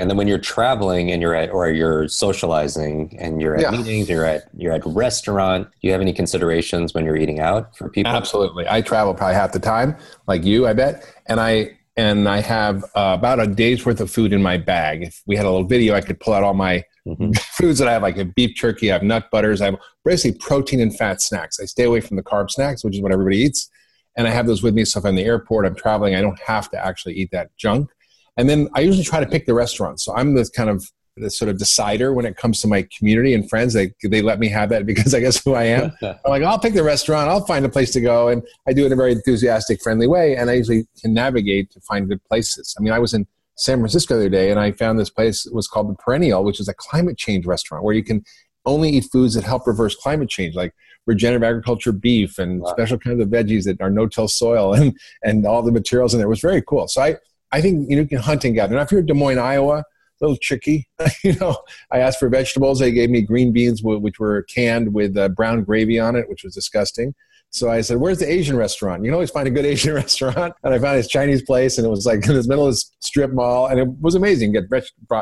And 0.00 0.08
then 0.08 0.16
when 0.16 0.28
you're 0.28 0.38
traveling 0.38 1.10
and 1.10 1.20
you're 1.20 1.34
at 1.34 1.50
or 1.50 1.68
you're 1.68 2.06
socializing 2.06 3.16
and 3.18 3.42
you're 3.42 3.56
at 3.56 3.62
Yeah. 3.62 3.70
meetings, 3.72 4.08
you're 4.08 4.24
at 4.24 4.44
you're 4.56 4.72
at 4.72 4.86
a 4.86 4.88
restaurant, 4.88 5.66
do 5.68 5.88
you 5.88 5.90
have 5.90 6.00
any 6.00 6.12
considerations 6.12 6.94
when 6.94 7.04
you're 7.04 7.16
eating 7.16 7.40
out 7.40 7.76
for 7.76 7.88
people? 7.88 8.12
Absolutely, 8.12 8.64
I 8.68 8.80
travel 8.80 9.12
probably 9.14 9.34
half 9.34 9.50
the 9.50 9.58
time, 9.58 9.96
like 10.28 10.44
you, 10.44 10.68
I 10.68 10.74
bet, 10.74 11.04
and 11.26 11.40
I 11.40 11.76
and 11.96 12.28
I 12.28 12.40
have 12.40 12.84
uh, 12.94 13.16
about 13.18 13.40
a 13.40 13.48
day's 13.48 13.84
worth 13.84 14.00
of 14.00 14.08
food 14.08 14.32
in 14.32 14.40
my 14.40 14.56
bag. 14.56 15.02
If 15.02 15.20
we 15.26 15.34
had 15.34 15.44
a 15.44 15.50
little 15.50 15.66
video, 15.66 15.96
I 15.96 16.00
could 16.02 16.20
pull 16.20 16.32
out 16.32 16.44
all 16.44 16.54
my 16.54 16.84
Mhm. 17.08 17.38
foods 17.56 17.78
that 17.78 17.88
I 17.88 17.92
have, 17.92 18.02
like 18.02 18.18
a 18.18 18.24
beef 18.24 18.54
jerky, 18.54 18.90
I 18.90 18.94
have 18.94 19.02
nut 19.02 19.30
butters, 19.30 19.60
I 19.60 19.66
have 19.66 19.76
basically 20.04 20.38
protein 20.38 20.80
and 20.80 20.96
fat 20.96 21.22
snacks. 21.22 21.58
I 21.60 21.64
stay 21.64 21.84
away 21.84 22.00
from 22.00 22.16
the 22.16 22.22
carb 22.22 22.50
snacks, 22.50 22.84
which 22.84 22.96
is 22.96 23.02
what 23.02 23.12
everybody 23.12 23.38
eats, 23.38 23.70
and 24.16 24.26
I 24.26 24.30
have 24.30 24.46
those 24.46 24.62
with 24.62 24.74
me. 24.74 24.84
So 24.84 24.98
if 24.98 25.04
I'm 25.04 25.10
in 25.10 25.14
the 25.16 25.24
airport, 25.24 25.66
I'm 25.66 25.74
traveling, 25.74 26.14
I 26.14 26.20
don't 26.20 26.38
have 26.40 26.70
to 26.70 26.84
actually 26.84 27.14
eat 27.14 27.30
that 27.32 27.50
junk. 27.56 27.90
And 28.36 28.48
then 28.48 28.68
I 28.74 28.80
usually 28.80 29.04
try 29.04 29.20
to 29.20 29.26
pick 29.26 29.46
the 29.46 29.54
restaurant. 29.54 30.00
So 30.00 30.14
I'm 30.14 30.34
the 30.34 30.48
kind 30.54 30.70
of 30.70 30.84
the 31.20 31.30
sort 31.30 31.48
of 31.48 31.58
decider 31.58 32.12
when 32.14 32.24
it 32.24 32.36
comes 32.36 32.60
to 32.60 32.68
my 32.68 32.86
community 32.96 33.34
and 33.34 33.48
friends. 33.48 33.74
They 33.74 33.92
they 34.04 34.22
let 34.22 34.38
me 34.38 34.48
have 34.48 34.68
that 34.70 34.86
because 34.92 35.14
I 35.14 35.20
guess 35.20 35.42
who 35.42 35.54
I 35.54 35.64
am. 35.64 35.92
I'm 36.02 36.16
like, 36.26 36.42
I'll 36.42 36.58
pick 36.58 36.74
the 36.74 36.84
restaurant. 36.84 37.28
I'll 37.28 37.44
find 37.46 37.64
a 37.64 37.68
place 37.68 37.92
to 37.92 38.00
go, 38.00 38.28
and 38.28 38.42
I 38.66 38.72
do 38.72 38.84
it 38.84 38.86
in 38.86 38.92
a 38.92 38.96
very 38.96 39.12
enthusiastic, 39.12 39.82
friendly 39.82 40.06
way. 40.06 40.36
And 40.36 40.50
I 40.50 40.54
usually 40.54 40.86
can 41.00 41.12
navigate 41.14 41.70
to 41.72 41.80
find 41.80 42.08
good 42.08 42.22
places. 42.24 42.74
I 42.78 42.82
mean, 42.82 42.92
I 42.92 42.98
was 42.98 43.14
in 43.14 43.26
San 43.58 43.78
Francisco 43.78 44.14
the 44.14 44.20
other 44.20 44.28
day, 44.28 44.50
and 44.50 44.60
I 44.60 44.72
found 44.72 44.98
this 44.98 45.10
place 45.10 45.46
was 45.52 45.66
called 45.66 45.90
the 45.90 45.94
Perennial, 45.94 46.44
which 46.44 46.60
is 46.60 46.68
a 46.68 46.74
climate 46.74 47.18
change 47.18 47.44
restaurant 47.44 47.84
where 47.84 47.94
you 47.94 48.04
can 48.04 48.24
only 48.64 48.90
eat 48.90 49.08
foods 49.10 49.34
that 49.34 49.44
help 49.44 49.66
reverse 49.66 49.96
climate 49.96 50.28
change, 50.28 50.54
like 50.54 50.72
regenerative 51.06 51.42
agriculture 51.42 51.90
beef 51.92 52.38
and 52.38 52.60
wow. 52.60 52.70
special 52.70 52.98
kinds 52.98 53.20
of 53.20 53.28
veggies 53.28 53.64
that 53.64 53.80
are 53.80 53.90
no-till 53.90 54.28
soil 54.28 54.74
and 54.78 54.96
and 55.22 55.44
all 55.44 55.62
the 55.62 55.72
materials 55.72 56.14
in 56.14 56.18
there. 56.18 56.26
It 56.26 56.30
was 56.30 56.40
very 56.40 56.62
cool. 56.62 56.86
So 56.88 57.02
I 57.02 57.16
I 57.50 57.60
think 57.60 57.90
you, 57.90 57.96
know, 57.96 58.02
you 58.02 58.08
can 58.08 58.18
hunt 58.18 58.44
and 58.44 58.54
gather. 58.54 58.76
Now, 58.76 58.82
if 58.82 58.92
you're 58.92 59.00
in 59.00 59.06
Des 59.06 59.14
Moines, 59.14 59.38
Iowa, 59.38 59.78
a 59.78 59.84
little 60.24 60.38
tricky. 60.40 60.88
you 61.24 61.34
know, 61.34 61.56
I 61.90 61.98
asked 61.98 62.18
for 62.18 62.28
vegetables. 62.28 62.78
They 62.78 62.92
gave 62.92 63.10
me 63.10 63.22
green 63.22 63.52
beans, 63.52 63.82
which 63.82 64.18
were 64.18 64.42
canned 64.42 64.94
with 64.94 65.16
uh, 65.16 65.28
brown 65.30 65.64
gravy 65.64 65.98
on 65.98 66.16
it, 66.16 66.28
which 66.28 66.44
was 66.44 66.54
disgusting. 66.54 67.14
So 67.50 67.70
I 67.70 67.80
said, 67.80 67.98
"Where's 67.98 68.18
the 68.18 68.30
Asian 68.30 68.56
restaurant? 68.56 69.02
You 69.02 69.08
can 69.08 69.14
always 69.14 69.30
find 69.30 69.48
a 69.48 69.50
good 69.50 69.64
Asian 69.74 69.94
restaurant." 69.94 70.54
And 70.62 70.74
I 70.74 70.78
found 70.78 70.98
this 70.98 71.08
Chinese 71.08 71.42
place, 71.42 71.78
and 71.78 71.86
it 71.86 71.90
was 71.90 72.06
like 72.06 72.26
in 72.26 72.34
the 72.34 72.46
middle 72.46 72.66
of 72.66 72.72
this 72.72 72.90
strip 73.00 73.32
mall, 73.32 73.66
and 73.66 73.80
it 73.80 73.88
was 74.00 74.14
amazing. 74.14 74.52
Get 74.52 74.64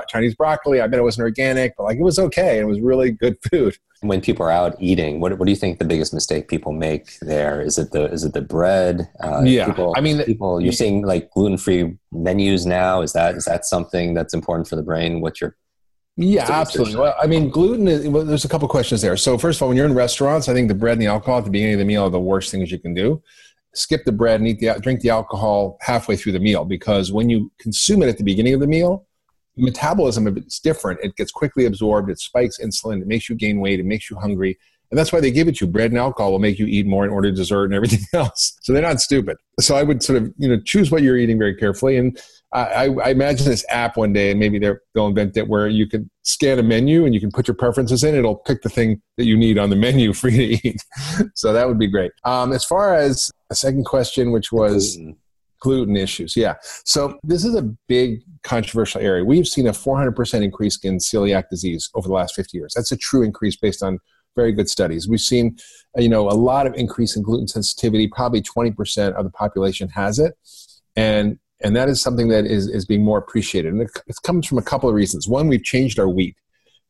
Chinese 0.09 0.35
broccoli. 0.35 0.81
I 0.81 0.87
bet 0.87 0.99
it 0.99 1.03
wasn't 1.03 1.25
organic, 1.25 1.77
but 1.77 1.85
like 1.85 1.99
it 1.99 2.03
was 2.03 2.19
okay. 2.19 2.59
It 2.59 2.67
was 2.67 2.81
really 2.81 3.11
good 3.11 3.37
food. 3.51 3.77
When 4.01 4.21
people 4.21 4.45
are 4.45 4.51
out 4.51 4.77
eating, 4.79 5.21
what, 5.21 5.39
what 5.39 5.47
do 5.47 5.51
you 5.51 5.57
think 5.57 5.79
the 5.79 5.85
biggest 5.85 6.13
mistake 6.13 6.49
people 6.49 6.73
make 6.73 7.19
there? 7.21 7.63
Is 7.63 7.79
it 7.79 7.93
the 7.93 8.05
is 8.13 8.25
it 8.25 8.35
the 8.35 8.43
bread? 8.43 9.09
Uh, 9.21 9.43
yeah, 9.45 9.67
people, 9.67 9.95
I 9.97 10.01
mean, 10.01 10.23
people. 10.25 10.61
You're 10.61 10.73
seeing 10.73 11.03
like 11.03 11.31
gluten 11.31 11.57
free 11.57 11.97
menus 12.13 12.67
now. 12.67 13.03
Is 13.03 13.13
that 13.15 13.37
is 13.37 13.47
that 13.47 13.65
something 13.65 14.15
that's 14.15 14.35
important 14.35 14.69
for 14.69 14.77
the 14.77 14.83
brain? 14.83 15.21
What's 15.21 15.41
your 15.41 15.57
yeah, 16.17 16.51
absolutely. 16.51 16.97
Well, 16.97 17.15
I 17.21 17.27
mean, 17.27 17.51
gluten 17.51 17.89
is, 17.89 18.09
well, 18.09 18.25
there's 18.25 18.47
a 18.47 18.49
couple 18.49 18.67
questions 18.69 19.03
there. 19.03 19.17
So, 19.19 19.37
first 19.37 19.59
of 19.59 19.63
all, 19.63 19.69
when 19.69 19.77
you're 19.77 19.87
in 19.87 19.95
restaurants, 19.95 20.49
I 20.49 20.55
think 20.55 20.69
the 20.69 20.75
bread 20.75 20.95
and 20.95 21.03
the 21.03 21.07
alcohol 21.07 21.39
at 21.39 21.45
the 21.45 21.51
beginning 21.51 21.75
of 21.75 21.79
the 21.81 21.85
meal 21.85 22.05
are 22.05 22.11
the 22.11 22.19
worst 22.19 22.51
things 22.51 22.73
you 22.73 22.79
can 22.79 22.95
do. 22.95 23.23
Skip 23.75 24.05
the 24.07 24.13
bread 24.13 24.41
and 24.41 24.49
eat 24.49 24.59
the, 24.61 24.79
drink 24.81 25.01
the 25.01 25.11
alcohol 25.11 25.77
halfway 25.83 26.17
through 26.17 26.33
the 26.33 26.41
meal 26.41 26.65
because 26.65 27.13
when 27.13 27.29
you 27.29 27.53
consume 27.59 28.03
it 28.03 28.09
at 28.09 28.17
the 28.17 28.25
beginning 28.25 28.55
of 28.55 28.61
the 28.61 28.67
meal, 28.67 29.07
metabolism 29.57 30.27
is 30.39 30.59
different. 30.59 31.01
It 31.03 31.17
gets 31.17 31.31
quickly 31.31 31.67
absorbed, 31.67 32.11
it 32.11 32.19
spikes 32.19 32.59
insulin, 32.59 33.03
it 33.03 33.07
makes 33.07 33.29
you 33.29 33.35
gain 33.35 33.61
weight, 33.61 33.81
it 33.81 33.87
makes 33.87 34.09
you 34.11 34.17
hungry. 34.17 34.59
And 34.91 34.99
that's 34.99 35.13
why 35.13 35.21
they 35.21 35.31
give 35.31 35.49
it 35.49 35.57
to 35.57 35.67
you. 35.67 35.71
Bread 35.71 35.91
and 35.91 35.99
alcohol 35.99 36.33
will 36.33 36.39
make 36.39 36.59
you 36.59 36.67
eat 36.67 36.87
more 36.87 37.05
and 37.05 37.13
order 37.13 37.31
dessert 37.31 37.65
and 37.67 37.75
everything 37.75 38.05
else. 38.13 38.57
So 38.63 38.73
they're 38.73 38.83
not 38.83 39.01
stupid. 39.01 39.37
So 39.61 39.77
I 39.77 39.83
would 39.83 40.03
sort 40.03 40.23
of, 40.23 40.33
you 40.39 40.49
know, 40.49 40.61
choose 40.61 40.91
what 40.91 41.03
you're 41.03 41.17
eating 41.17 41.39
very 41.39 41.55
carefully. 41.55 41.97
And 41.97 42.19
I, 42.53 42.95
I 43.05 43.11
imagine 43.11 43.47
this 43.47 43.67
app 43.69 43.97
one 43.97 44.13
day, 44.13 44.31
and 44.31 44.41
maybe 44.41 44.59
they'll 44.59 45.07
invent 45.07 45.37
it 45.37 45.49
where 45.49 45.69
you 45.69 45.87
can 45.87 46.09
scan 46.23 46.59
a 46.59 46.63
menu 46.63 47.05
and 47.05 47.15
you 47.15 47.21
can 47.21 47.31
put 47.31 47.47
your 47.49 47.55
preferences 47.55 48.03
in. 48.03 48.15
It'll 48.15 48.37
pick 48.37 48.63
the 48.63 48.69
thing 48.69 49.03
that 49.17 49.27
you 49.27 49.37
need 49.37 49.59
on 49.59 49.69
the 49.69 49.77
menu 49.87 50.13
for 50.13 50.29
you 50.29 50.57
to 50.57 50.69
eat. 50.69 50.85
so 51.35 51.53
that 51.53 51.69
would 51.69 51.79
be 51.79 51.89
great. 51.89 52.13
Um, 52.25 52.53
as 52.53 52.65
far 52.65 52.95
as 52.95 53.31
a 53.51 53.55
second 53.55 53.85
question, 53.85 54.31
which 54.33 54.53
was 54.53 54.97
gluten. 54.97 55.17
gluten 55.61 55.97
issues, 55.97 56.37
yeah. 56.37 56.55
So 56.85 57.19
this 57.25 57.45
is 57.45 57.55
a 57.55 57.63
big 57.89 58.23
controversial 58.43 59.01
area. 59.01 59.25
We've 59.25 59.47
seen 59.47 59.67
a 59.67 59.73
400% 59.73 60.43
increase 60.43 60.79
in 60.83 60.99
celiac 60.99 61.51
disease 61.51 61.91
over 61.95 62.09
the 62.09 62.15
last 62.15 62.35
50 62.35 62.57
years. 62.57 62.73
That's 62.75 62.93
a 62.93 62.97
true 62.97 63.23
increase 63.23 63.57
based 63.57 63.83
on 63.83 63.99
very 64.37 64.53
good 64.53 64.69
studies. 64.69 65.09
We've 65.09 65.21
seen, 65.21 65.57
you 65.97 66.09
know, 66.09 66.29
a 66.29 66.39
lot 66.39 66.67
of 66.67 66.75
increase 66.75 67.17
in 67.17 67.23
gluten 67.23 67.49
sensitivity. 67.49 68.07
Probably 68.07 68.43
20% 68.43 69.15
of 69.15 69.25
the 69.25 69.31
population 69.31 69.89
has 69.89 70.19
it. 70.19 70.35
And 70.95 71.39
and 71.63 71.75
that 71.75 71.89
is 71.89 72.03
something 72.03 72.29
that 72.29 72.45
is, 72.45 72.69
is 72.69 72.85
being 72.85 73.03
more 73.03 73.19
appreciated. 73.19 73.73
And 73.73 73.83
it, 73.83 73.91
it 74.07 74.17
comes 74.23 74.47
from 74.47 74.59
a 74.59 74.63
couple 74.63 74.91
of 74.91 74.95
reasons. 74.95 75.27
One, 75.27 75.49
we've 75.49 75.65
changed 75.65 75.99
our 75.99 76.09
wheat, 76.09 76.37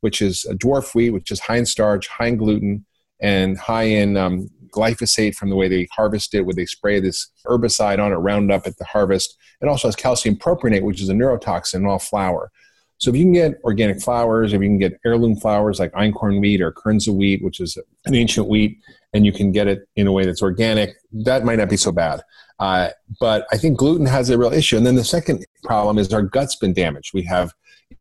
which 0.00 0.21
is 0.21 0.45
a 0.47 0.55
dwarf 0.55 0.93
wheat, 0.93 1.11
which 1.11 1.31
is 1.31 1.38
high 1.38 1.57
in 1.57 1.67
starch, 1.67 2.09
high 2.09 2.26
in 2.26 2.37
gluten, 2.37 2.85
and 3.21 3.57
high 3.57 3.85
in 3.85 4.17
um, 4.17 4.49
glyphosate 4.71 5.35
from 5.37 5.50
the 5.50 5.57
way 5.57 5.69
they 5.69 5.87
harvest 5.93 6.35
it, 6.35 6.43
where 6.43 6.55
they 6.55 6.67
spray 6.67 7.00
this 7.00 7.31
herbicide 7.47 7.99
on 7.99 8.12
it, 8.12 8.17
Roundup 8.17 8.67
at 8.67 8.76
the 8.79 8.85
harvest. 8.85 9.37
It 9.61 9.69
also 9.69 9.88
has 9.88 9.97
calcium 9.97 10.37
propionate, 10.37 10.83
which 10.83 11.00
is 11.00 11.09
a 11.09 11.15
neurotoxin 11.15 11.76
in 11.76 11.87
all 11.87 11.99
flour. 11.99 12.50
So 12.99 13.11
if 13.11 13.17
you 13.17 13.25
can 13.25 13.33
get 13.33 13.61
organic 13.62 14.00
flours, 14.00 14.53
if 14.53 14.62
you 14.62 14.69
can 14.69 14.79
get 14.79 14.99
heirloom 15.05 15.37
flours 15.37 15.79
like 15.79 15.93
einkorn 15.93 16.41
wheat 16.41 16.62
or 16.62 16.73
kernza 16.73 17.15
wheat, 17.15 17.43
which 17.45 17.61
is 17.61 17.76
an 18.07 18.15
ancient 18.15 18.49
wheat, 18.49 18.79
and 19.17 19.25
you 19.25 19.33
can 19.33 19.51
get 19.51 19.67
it 19.67 19.89
in 19.97 20.07
a 20.07 20.13
way 20.13 20.27
that's 20.27 20.43
organic, 20.43 20.95
that 21.11 21.45
might 21.45 21.57
not 21.57 21.71
be 21.71 21.77
so 21.77 21.91
bad. 21.91 22.21
Uh, 22.59 22.91
but 23.19 23.47
I 23.51 23.57
think 23.57 23.79
gluten 23.79 24.07
has 24.07 24.31
a 24.31 24.39
real 24.39 24.53
issue. 24.53 24.77
And 24.77 24.87
then 24.87 24.95
the 24.95 25.05
second 25.05 25.45
problem 25.65 25.99
is 25.99 26.13
our 26.13 26.23
gut's 26.23 26.57
been 26.57 26.75
damaged. 26.75 27.13
We 27.15 27.23
have 27.23 27.53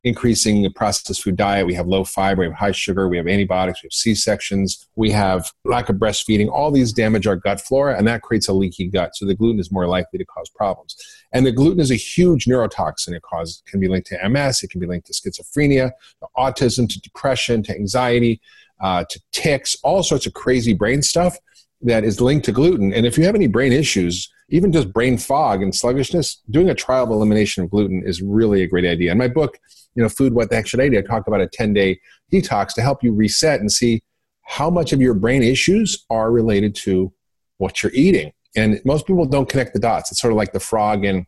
increasing 0.04 0.72
processed 0.74 1.24
food 1.24 1.36
diet. 1.36 1.66
We 1.66 1.74
have 1.74 1.88
low 1.88 2.04
fiber. 2.04 2.42
We 2.42 2.48
have 2.48 2.56
high 2.56 2.72
sugar. 2.72 3.08
We 3.08 3.18
have 3.18 3.28
antibiotics. 3.28 3.82
We 3.82 3.88
have 3.88 3.94
C 3.94 4.14
sections. 4.16 4.88
We 4.96 5.12
have 5.12 5.52
lack 5.64 5.90
of 5.90 5.96
breastfeeding. 5.96 6.50
All 6.50 6.72
these 6.72 6.92
damage 6.92 7.28
our 7.28 7.36
gut 7.36 7.62
flora, 7.62 7.98
and 7.98 8.08
that 8.08 8.22
creates 8.22 8.48
a 8.48 8.54
leaky 8.54 8.88
gut. 8.88 9.16
So 9.16 9.26
the 9.26 9.36
gluten 9.36 9.60
is 9.60 9.72
more 9.72 9.88
likely 9.88 10.20
to 10.20 10.26
cause 10.26 10.50
problems. 10.50 10.96
And 11.32 11.46
the 11.46 11.52
gluten 11.52 11.80
is 11.80 11.92
a 11.92 11.96
huge 11.96 12.46
neurotoxin. 12.46 13.14
It 13.14 13.24
can 13.68 13.80
be 13.80 13.88
linked 13.88 14.08
to 14.08 14.30
MS. 14.30 14.64
It 14.64 14.70
can 14.70 14.80
be 14.80 14.88
linked 14.88 15.08
to 15.08 15.14
schizophrenia, 15.14 15.92
to 16.20 16.28
autism, 16.38 16.90
to 16.90 17.00
depression, 17.02 17.64
to 17.64 17.76
anxiety, 17.76 18.42
uh, 18.86 19.04
to 19.10 19.20
tics, 19.32 19.76
all 19.84 20.04
sorts 20.04 20.28
of 20.28 20.34
crazy 20.34 20.72
brain 20.72 21.02
stuff 21.02 21.36
that 21.82 22.04
is 22.04 22.22
linked 22.22 22.46
to 22.46 22.52
gluten. 22.52 22.94
And 22.94 23.04
if 23.04 23.18
you 23.18 23.26
have 23.26 23.34
any 23.34 23.48
brain 23.48 23.74
issues, 23.74 24.32
even 24.50 24.72
just 24.72 24.94
brain 24.94 25.18
fog 25.18 25.64
and 25.64 25.74
sluggishness, 25.74 26.44
doing 26.52 26.70
a 26.70 26.76
trial 26.76 27.06
of 27.06 27.10
elimination 27.10 27.64
of 27.64 27.72
gluten 27.72 28.04
is 28.06 28.22
really 28.22 28.62
a 28.62 28.68
great 28.68 28.86
idea. 28.86 29.12
In 29.12 29.18
my 29.18 29.28
book, 29.28 29.58
you 29.96 30.04
know, 30.04 30.10
Food 30.10 30.34
What 30.34 30.52
the 30.52 30.58
Heck 30.58 30.68
Should 30.68 30.82
I 30.82 30.86
Eat, 30.86 30.98
I 31.00 31.02
talk 31.02 31.26
about 31.26 31.42
a 31.42 31.48
10 31.48 31.74
day 31.74 32.00
detox 32.32 32.76
to 32.76 32.84
help 32.84 33.04
you 33.04 33.12
reset 33.12 33.60
and 33.60 33.72
see 33.72 34.04
how 34.44 34.70
much 34.70 34.94
of 34.94 35.02
your 35.02 35.16
brain 35.16 35.42
issues 35.42 36.06
are 36.12 36.32
related 36.32 36.76
to 36.76 37.12
what 37.58 37.82
you're 37.82 37.92
eating. 37.96 38.34
And 38.56 38.80
most 38.86 39.08
people 39.08 39.26
don't 39.26 39.50
connect 39.50 39.74
the 39.74 39.80
dots. 39.80 40.12
It's 40.12 40.22
sort 40.22 40.32
of 40.32 40.38
like 40.38 40.54
the 40.54 40.60
frog 40.60 41.06
in 41.06 41.26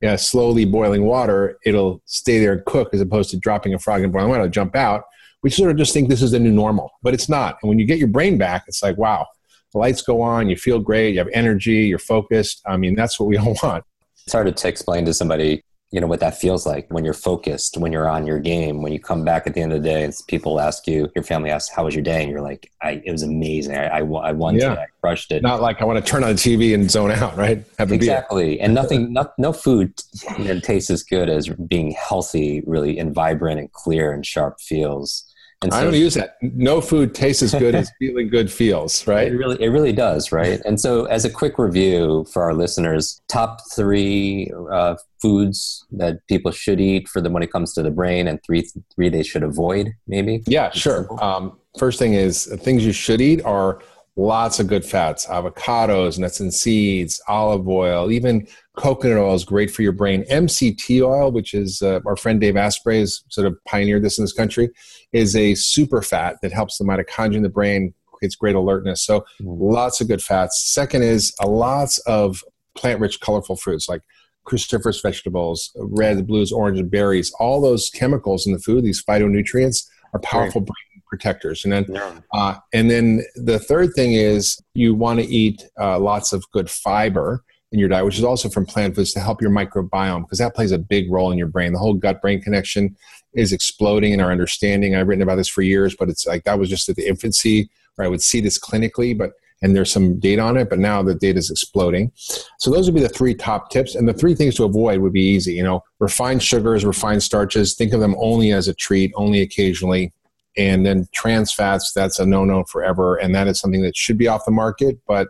you 0.00 0.08
know, 0.08 0.16
slowly 0.16 0.64
boiling 0.66 1.04
water, 1.04 1.58
it'll 1.64 2.00
stay 2.06 2.38
there 2.38 2.52
and 2.52 2.64
cook 2.64 2.94
as 2.94 3.00
opposed 3.00 3.30
to 3.30 3.38
dropping 3.38 3.74
a 3.74 3.78
frog 3.80 4.02
in 4.02 4.12
boiling 4.12 4.28
water, 4.28 4.42
it'll 4.42 4.52
jump 4.52 4.76
out. 4.76 5.02
We 5.42 5.50
sort 5.50 5.70
of 5.70 5.76
just 5.76 5.92
think 5.92 6.08
this 6.08 6.22
is 6.22 6.30
the 6.30 6.38
new 6.38 6.52
normal, 6.52 6.92
but 7.02 7.14
it's 7.14 7.28
not. 7.28 7.58
And 7.62 7.68
when 7.68 7.78
you 7.78 7.84
get 7.84 7.98
your 7.98 8.08
brain 8.08 8.38
back, 8.38 8.64
it's 8.68 8.82
like, 8.82 8.96
wow, 8.96 9.26
the 9.72 9.78
lights 9.78 10.02
go 10.02 10.20
on, 10.20 10.48
you 10.48 10.56
feel 10.56 10.78
great, 10.78 11.14
you 11.14 11.18
have 11.18 11.28
energy, 11.32 11.86
you're 11.86 11.98
focused. 11.98 12.62
I 12.66 12.76
mean, 12.76 12.94
that's 12.94 13.18
what 13.18 13.28
we 13.28 13.36
all 13.38 13.56
want. 13.62 13.84
It's 14.24 14.32
hard 14.32 14.54
to 14.54 14.68
explain 14.68 15.04
to 15.06 15.14
somebody, 15.14 15.64
you 15.90 16.00
know, 16.00 16.06
what 16.06 16.20
that 16.20 16.38
feels 16.38 16.64
like 16.64 16.86
when 16.90 17.04
you're 17.04 17.12
focused, 17.12 17.76
when 17.76 17.90
you're 17.90 18.08
on 18.08 18.26
your 18.26 18.38
game, 18.38 18.82
when 18.82 18.92
you 18.92 19.00
come 19.00 19.24
back 19.24 19.46
at 19.46 19.54
the 19.54 19.60
end 19.60 19.72
of 19.72 19.82
the 19.82 19.88
day 19.88 20.04
and 20.04 20.14
people 20.28 20.60
ask 20.60 20.86
you, 20.86 21.10
your 21.14 21.24
family 21.24 21.50
asks, 21.50 21.74
how 21.74 21.84
was 21.84 21.94
your 21.94 22.04
day? 22.04 22.22
And 22.22 22.30
you're 22.30 22.40
like, 22.40 22.70
I, 22.80 23.02
it 23.04 23.10
was 23.10 23.22
amazing. 23.22 23.76
I, 23.76 23.98
I, 23.98 23.98
I 23.98 24.32
won 24.32 24.54
yeah. 24.54 24.70
today. 24.70 24.82
I 24.82 24.86
crushed 25.00 25.32
it. 25.32 25.42
Not 25.42 25.60
like 25.60 25.82
I 25.82 25.84
want 25.84 26.04
to 26.04 26.10
turn 26.10 26.22
on 26.22 26.30
the 26.30 26.36
TV 26.36 26.74
and 26.74 26.90
zone 26.90 27.10
out, 27.10 27.36
right? 27.36 27.64
Exactly. 27.78 28.60
and 28.60 28.74
nothing, 28.80 29.12
no, 29.12 29.28
no 29.38 29.52
food 29.52 29.92
you 30.38 30.44
know, 30.44 30.60
tastes 30.60 30.90
as 30.90 31.02
good 31.02 31.28
as 31.28 31.48
being 31.48 31.90
healthy, 31.90 32.62
really, 32.66 32.98
and 32.98 33.12
vibrant 33.12 33.58
and 33.58 33.72
clear 33.72 34.12
and 34.12 34.24
sharp 34.24 34.60
feels. 34.60 35.31
And 35.62 35.72
so, 35.72 35.78
I 35.78 35.84
don't 35.84 35.94
use 35.94 36.14
that. 36.14 36.36
No 36.42 36.80
food 36.80 37.14
tastes 37.14 37.42
as 37.42 37.54
good 37.54 37.74
as 37.74 37.90
feeling 37.98 38.28
good 38.28 38.50
feels, 38.50 39.06
right? 39.06 39.28
It 39.28 39.36
really, 39.36 39.62
it 39.62 39.68
really 39.68 39.92
does, 39.92 40.32
right? 40.32 40.60
And 40.64 40.80
so, 40.80 41.04
as 41.04 41.24
a 41.24 41.30
quick 41.30 41.58
review 41.58 42.26
for 42.32 42.42
our 42.42 42.54
listeners, 42.54 43.20
top 43.28 43.60
three 43.74 44.50
uh, 44.70 44.96
foods 45.20 45.86
that 45.92 46.18
people 46.28 46.50
should 46.50 46.80
eat 46.80 47.08
for 47.08 47.20
them 47.20 47.32
when 47.32 47.42
it 47.42 47.52
comes 47.52 47.72
to 47.74 47.82
the 47.82 47.90
brain, 47.90 48.26
and 48.26 48.40
three 48.44 48.68
three 48.94 49.08
they 49.08 49.22
should 49.22 49.42
avoid, 49.42 49.92
maybe. 50.06 50.42
Yeah, 50.46 50.70
sure. 50.70 51.06
Um, 51.22 51.58
first 51.78 51.98
thing 51.98 52.14
is 52.14 52.46
things 52.60 52.84
you 52.84 52.92
should 52.92 53.20
eat 53.20 53.42
are 53.44 53.80
lots 54.14 54.60
of 54.60 54.66
good 54.66 54.84
fats 54.84 55.26
avocados 55.26 56.18
nuts 56.18 56.38
and 56.40 56.52
seeds 56.52 57.18
olive 57.28 57.66
oil 57.66 58.10
even 58.10 58.46
coconut 58.76 59.18
oil 59.18 59.34
is 59.34 59.44
great 59.44 59.70
for 59.70 59.82
your 59.82 59.92
brain. 59.92 60.24
Mct 60.30 61.02
oil 61.02 61.30
which 61.30 61.54
is 61.54 61.82
uh, 61.82 62.00
our 62.06 62.16
friend 62.16 62.40
dave 62.40 62.56
asprey 62.56 63.00
has 63.00 63.22
sort 63.28 63.46
of 63.46 63.56
pioneered 63.64 64.02
this 64.02 64.18
in 64.18 64.24
this 64.24 64.32
country 64.32 64.70
is 65.12 65.36
a 65.36 65.54
super 65.54 66.02
fat 66.02 66.36
that 66.42 66.52
helps 66.52 66.78
the 66.78 66.84
mitochondria 66.84 67.36
in 67.36 67.42
the 67.42 67.48
brain 67.48 67.92
creates 68.12 68.36
great 68.36 68.54
alertness. 68.54 69.02
So 69.02 69.20
mm. 69.40 69.56
lots 69.58 70.00
of 70.00 70.08
good 70.08 70.22
fats. 70.22 70.72
Second 70.72 71.02
is 71.02 71.34
a 71.40 71.48
lots 71.48 71.98
of 72.00 72.42
plant 72.76 73.00
rich 73.00 73.20
colorful 73.20 73.56
fruits 73.56 73.88
like 73.88 74.02
cruciferous 74.46 75.02
vegetables 75.02 75.70
red 75.76 76.26
blues 76.26 76.50
orange 76.50 76.78
and 76.78 76.90
berries. 76.90 77.32
All 77.38 77.60
those 77.60 77.90
chemicals 77.90 78.46
in 78.46 78.52
the 78.52 78.58
food 78.58 78.84
these 78.84 79.04
phytonutrients 79.04 79.86
are 80.14 80.20
powerful 80.20 80.60
brain 80.60 80.91
protectors. 81.12 81.64
And 81.64 81.72
then, 81.74 81.84
yeah. 81.90 82.20
uh, 82.32 82.54
and 82.72 82.90
then 82.90 83.22
the 83.34 83.58
third 83.58 83.92
thing 83.94 84.14
is 84.14 84.58
you 84.72 84.94
want 84.94 85.20
to 85.20 85.26
eat 85.26 85.62
uh, 85.78 85.98
lots 85.98 86.32
of 86.32 86.42
good 86.52 86.70
fiber 86.70 87.44
in 87.70 87.78
your 87.78 87.90
diet, 87.90 88.06
which 88.06 88.16
is 88.16 88.24
also 88.24 88.48
from 88.48 88.64
plant 88.64 88.94
foods 88.94 89.12
to 89.12 89.20
help 89.20 89.42
your 89.42 89.50
microbiome 89.50 90.22
because 90.22 90.38
that 90.38 90.54
plays 90.54 90.72
a 90.72 90.78
big 90.78 91.12
role 91.12 91.30
in 91.30 91.36
your 91.36 91.48
brain. 91.48 91.74
The 91.74 91.78
whole 91.78 91.92
gut 91.92 92.22
brain 92.22 92.40
connection 92.40 92.96
is 93.34 93.52
exploding 93.52 94.12
in 94.14 94.20
our 94.20 94.32
understanding. 94.32 94.96
I've 94.96 95.06
written 95.06 95.22
about 95.22 95.36
this 95.36 95.48
for 95.48 95.60
years, 95.60 95.94
but 95.94 96.08
it's 96.08 96.26
like 96.26 96.44
that 96.44 96.58
was 96.58 96.70
just 96.70 96.88
at 96.88 96.96
the 96.96 97.06
infancy 97.06 97.68
where 97.96 98.06
I 98.06 98.08
would 98.08 98.22
see 98.22 98.40
this 98.40 98.58
clinically, 98.58 99.16
but 99.16 99.32
and 99.62 99.76
there's 99.76 99.92
some 99.92 100.18
data 100.18 100.42
on 100.42 100.56
it, 100.56 100.68
but 100.68 100.80
now 100.80 101.02
the 101.02 101.14
data 101.14 101.38
is 101.38 101.50
exploding. 101.50 102.10
So 102.58 102.70
those 102.70 102.86
would 102.86 102.96
be 102.96 103.00
the 103.00 103.08
three 103.08 103.34
top 103.34 103.70
tips. 103.70 103.94
And 103.94 104.08
the 104.08 104.12
three 104.12 104.34
things 104.34 104.56
to 104.56 104.64
avoid 104.64 105.00
would 105.00 105.12
be 105.12 105.22
easy. 105.22 105.54
You 105.54 105.62
know, 105.62 105.84
refined 106.00 106.42
sugars, 106.42 106.84
refined 106.84 107.22
starches, 107.22 107.74
think 107.74 107.92
of 107.92 108.00
them 108.00 108.16
only 108.18 108.50
as 108.52 108.66
a 108.66 108.74
treat, 108.74 109.12
only 109.14 109.40
occasionally. 109.40 110.12
And 110.56 110.84
then 110.84 111.08
trans 111.12 111.52
fats, 111.52 111.92
that's 111.92 112.18
a 112.18 112.26
no 112.26 112.44
no 112.44 112.64
forever. 112.64 113.16
And 113.16 113.34
that 113.34 113.48
is 113.48 113.58
something 113.58 113.82
that 113.82 113.96
should 113.96 114.18
be 114.18 114.28
off 114.28 114.44
the 114.44 114.50
market, 114.50 114.98
but 115.06 115.28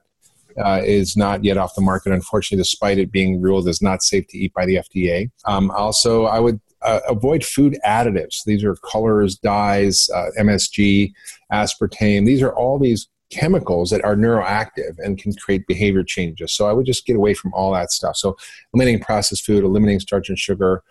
uh, 0.62 0.81
is 0.85 1.17
not 1.17 1.45
yet 1.45 1.57
off 1.57 1.75
the 1.75 1.81
market, 1.81 2.12
unfortunately, 2.12 2.61
despite 2.61 2.99
it 2.99 3.12
being 3.12 3.41
ruled 3.41 3.69
as 3.69 3.81
not 3.81 4.02
safe 4.02 4.26
to 4.29 4.38
eat 4.38 4.52
by 4.52 4.67
the 4.67 4.76
FDA. 4.76 5.31
Um, 5.47 5.71
also, 5.71 6.25
I 6.25 6.41
would 6.41 6.61
uh, 6.83 7.00
avoid 7.09 7.45
food 7.45 7.79
additives. 7.87 8.45
These 8.45 8.64
are 8.64 8.75
colors, 8.76 9.37
dyes, 9.37 10.11
uh, 10.14 10.26
MSG, 10.38 11.12
aspartame. 11.52 12.26
These 12.26 12.43
are 12.43 12.55
all 12.55 12.79
these 12.79 13.09
chemicals 13.31 13.88
that 13.91 14.05
are 14.05 14.14
neuroactive 14.14 14.99
and 14.99 15.17
can 15.17 15.33
create 15.35 15.67
behavior 15.67 16.02
changes. 16.02 16.52
So 16.52 16.69
I 16.69 16.73
would 16.73 16.85
just 16.85 17.07
get 17.07 17.17
away 17.17 17.33
from 17.33 17.55
all 17.55 17.73
that 17.73 17.91
stuff. 17.91 18.17
So 18.17 18.37
eliminating 18.75 19.02
processed 19.02 19.47
food, 19.47 19.64
eliminating 19.64 20.00
starch 20.00 20.29
and 20.29 20.38
sugar, 20.38 20.83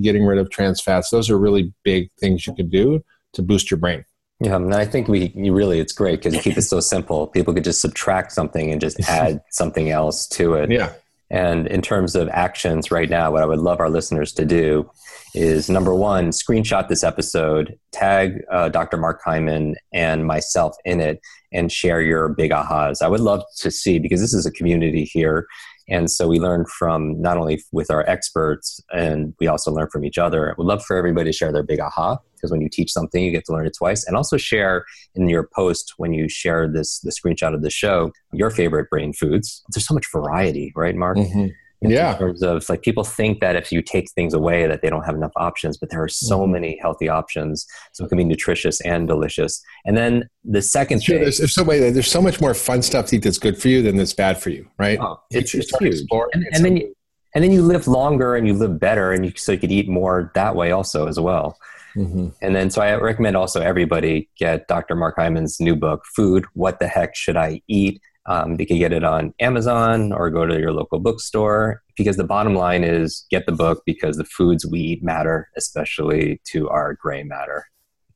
getting 0.00 0.24
rid 0.24 0.38
of 0.38 0.48
trans 0.50 0.80
fats. 0.80 1.10
Those 1.10 1.28
are 1.28 1.38
really 1.38 1.72
big 1.82 2.10
things 2.20 2.46
you 2.46 2.54
can 2.54 2.68
do 2.68 3.02
to 3.34 3.42
boost 3.42 3.70
your 3.70 3.78
brain. 3.78 4.04
Yeah, 4.40 4.56
and 4.56 4.72
I 4.74 4.84
think 4.84 5.08
we 5.08 5.32
really 5.36 5.80
it's 5.80 5.92
great 5.92 6.20
because 6.20 6.34
you 6.34 6.40
keep 6.40 6.56
it 6.56 6.62
so 6.62 6.78
simple. 6.80 7.26
People 7.26 7.54
could 7.54 7.64
just 7.64 7.80
subtract 7.80 8.32
something 8.32 8.70
and 8.70 8.80
just 8.80 9.00
add 9.08 9.40
something 9.50 9.90
else 9.90 10.26
to 10.28 10.54
it. 10.54 10.70
Yeah. 10.70 10.92
And 11.30 11.66
in 11.66 11.82
terms 11.82 12.14
of 12.14 12.28
actions 12.30 12.90
right 12.90 13.10
now, 13.10 13.32
what 13.32 13.42
I 13.42 13.46
would 13.46 13.58
love 13.58 13.80
our 13.80 13.90
listeners 13.90 14.32
to 14.34 14.46
do 14.46 14.90
is 15.34 15.68
number 15.68 15.94
one, 15.94 16.30
screenshot 16.30 16.88
this 16.88 17.04
episode, 17.04 17.78
tag 17.92 18.42
uh, 18.50 18.70
Dr. 18.70 18.96
Mark 18.96 19.20
Hyman 19.22 19.74
and 19.92 20.24
myself 20.24 20.74
in 20.86 21.00
it, 21.00 21.20
and 21.52 21.70
share 21.70 22.00
your 22.00 22.30
big 22.30 22.50
ahas. 22.50 23.02
I 23.02 23.08
would 23.08 23.20
love 23.20 23.42
to 23.58 23.70
see 23.70 23.98
because 23.98 24.20
this 24.20 24.32
is 24.32 24.46
a 24.46 24.52
community 24.52 25.04
here 25.04 25.46
and 25.88 26.10
so 26.10 26.28
we 26.28 26.38
learn 26.38 26.66
from 26.66 27.20
not 27.20 27.38
only 27.38 27.62
with 27.72 27.90
our 27.90 28.08
experts, 28.08 28.80
and 28.92 29.34
we 29.40 29.46
also 29.46 29.70
learn 29.70 29.88
from 29.90 30.04
each 30.04 30.18
other. 30.18 30.54
We'd 30.58 30.64
love 30.64 30.84
for 30.84 30.96
everybody 30.96 31.30
to 31.30 31.36
share 31.36 31.52
their 31.52 31.62
big 31.62 31.80
aha 31.80 32.18
because 32.34 32.50
when 32.50 32.60
you 32.60 32.68
teach 32.68 32.92
something, 32.92 33.24
you 33.24 33.32
get 33.32 33.44
to 33.46 33.52
learn 33.52 33.66
it 33.66 33.74
twice. 33.76 34.06
And 34.06 34.16
also 34.16 34.36
share 34.36 34.84
in 35.14 35.28
your 35.28 35.48
post 35.54 35.94
when 35.96 36.12
you 36.12 36.28
share 36.28 36.68
this 36.68 37.00
the 37.00 37.10
screenshot 37.10 37.54
of 37.54 37.62
the 37.62 37.70
show 37.70 38.12
your 38.32 38.50
favorite 38.50 38.90
brain 38.90 39.12
foods. 39.12 39.64
There's 39.70 39.86
so 39.86 39.94
much 39.94 40.06
variety, 40.12 40.72
right, 40.76 40.94
Mark? 40.94 41.16
Mm-hmm 41.16 41.48
in 41.80 41.90
yeah. 41.90 42.16
terms 42.16 42.42
of 42.42 42.68
like 42.68 42.82
people 42.82 43.04
think 43.04 43.40
that 43.40 43.56
if 43.56 43.70
you 43.70 43.80
take 43.82 44.10
things 44.10 44.34
away 44.34 44.66
that 44.66 44.82
they 44.82 44.90
don't 44.90 45.04
have 45.04 45.14
enough 45.14 45.32
options 45.36 45.76
but 45.76 45.90
there 45.90 46.02
are 46.02 46.08
so 46.08 46.40
mm-hmm. 46.40 46.52
many 46.52 46.78
healthy 46.80 47.08
options 47.08 47.66
so 47.92 48.04
it 48.04 48.08
can 48.08 48.18
be 48.18 48.24
nutritious 48.24 48.80
and 48.82 49.06
delicious 49.06 49.62
and 49.84 49.96
then 49.96 50.28
the 50.44 50.62
second 50.62 51.02
sure, 51.02 51.16
thing 51.16 51.22
there's, 51.22 51.38
there's 51.38 51.54
so 51.54 51.64
many 51.64 51.90
there's 51.90 52.10
so 52.10 52.22
much 52.22 52.40
more 52.40 52.54
fun 52.54 52.82
stuff 52.82 53.06
to 53.06 53.16
eat 53.16 53.22
that's 53.22 53.38
good 53.38 53.60
for 53.60 53.68
you 53.68 53.82
than 53.82 53.96
that's 53.96 54.12
bad 54.12 54.40
for 54.40 54.50
you 54.50 54.68
right 54.78 54.98
oh, 55.00 55.20
it's, 55.30 55.54
it's 55.54 55.76
huge 55.78 56.00
and, 56.32 56.46
and 56.52 56.64
then 56.64 56.76
you, 56.76 56.94
and 57.34 57.44
then 57.44 57.52
you 57.52 57.62
live 57.62 57.86
longer 57.86 58.34
and 58.34 58.46
you 58.46 58.54
live 58.54 58.78
better 58.80 59.12
and 59.12 59.24
you 59.24 59.32
so 59.36 59.52
you 59.52 59.58
could 59.58 59.72
eat 59.72 59.88
more 59.88 60.32
that 60.34 60.56
way 60.56 60.72
also 60.72 61.06
as 61.06 61.20
well 61.20 61.56
mm-hmm. 61.94 62.28
and 62.42 62.56
then 62.56 62.70
so 62.70 62.82
i 62.82 62.94
recommend 62.94 63.36
also 63.36 63.60
everybody 63.60 64.28
get 64.36 64.66
dr 64.66 64.94
mark 64.96 65.14
hyman's 65.16 65.60
new 65.60 65.76
book 65.76 66.02
food 66.16 66.44
what 66.54 66.80
the 66.80 66.88
heck 66.88 67.14
should 67.14 67.36
i 67.36 67.60
eat 67.68 68.00
um, 68.28 68.56
they 68.56 68.66
can 68.66 68.78
get 68.78 68.92
it 68.92 69.04
on 69.04 69.32
Amazon 69.40 70.12
or 70.12 70.30
go 70.30 70.44
to 70.44 70.60
your 70.60 70.72
local 70.72 71.00
bookstore 71.00 71.82
because 71.96 72.18
the 72.18 72.24
bottom 72.24 72.54
line 72.54 72.84
is 72.84 73.24
get 73.30 73.46
the 73.46 73.52
book 73.52 73.82
because 73.86 74.18
the 74.18 74.24
foods 74.24 74.66
we 74.66 74.80
eat 74.80 75.02
matter, 75.02 75.48
especially 75.56 76.40
to 76.44 76.68
our 76.68 76.94
gray 76.94 77.22
matter. 77.22 77.64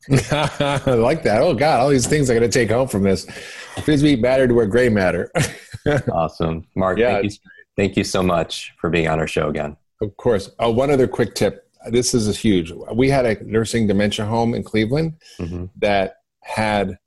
I 0.10 0.80
like 0.86 1.22
that. 1.22 1.40
Oh 1.40 1.54
God, 1.54 1.80
all 1.80 1.88
these 1.88 2.06
things 2.06 2.28
I 2.28 2.34
got 2.34 2.40
to 2.40 2.48
take 2.48 2.70
home 2.70 2.88
from 2.88 3.04
this. 3.04 3.24
Foods 3.84 4.02
we 4.02 4.10
eat 4.10 4.20
matter 4.20 4.46
to 4.46 4.58
our 4.58 4.66
gray 4.66 4.90
matter. 4.90 5.32
awesome, 6.12 6.66
Mark. 6.76 6.98
Yeah, 6.98 7.14
thank 7.14 7.24
you, 7.24 7.30
thank 7.76 7.96
you 7.96 8.04
so 8.04 8.22
much 8.22 8.74
for 8.78 8.90
being 8.90 9.08
on 9.08 9.18
our 9.18 9.26
show 9.26 9.48
again. 9.48 9.78
Of 10.02 10.14
course. 10.18 10.50
Oh, 10.58 10.70
one 10.70 10.90
other 10.90 11.08
quick 11.08 11.34
tip. 11.34 11.70
This 11.86 12.12
is 12.12 12.38
huge. 12.38 12.70
We 12.94 13.08
had 13.08 13.24
a 13.24 13.42
nursing 13.44 13.86
dementia 13.86 14.26
home 14.26 14.54
in 14.54 14.62
Cleveland 14.62 15.14
mm-hmm. 15.38 15.66
that 15.78 16.16
had 16.42 16.98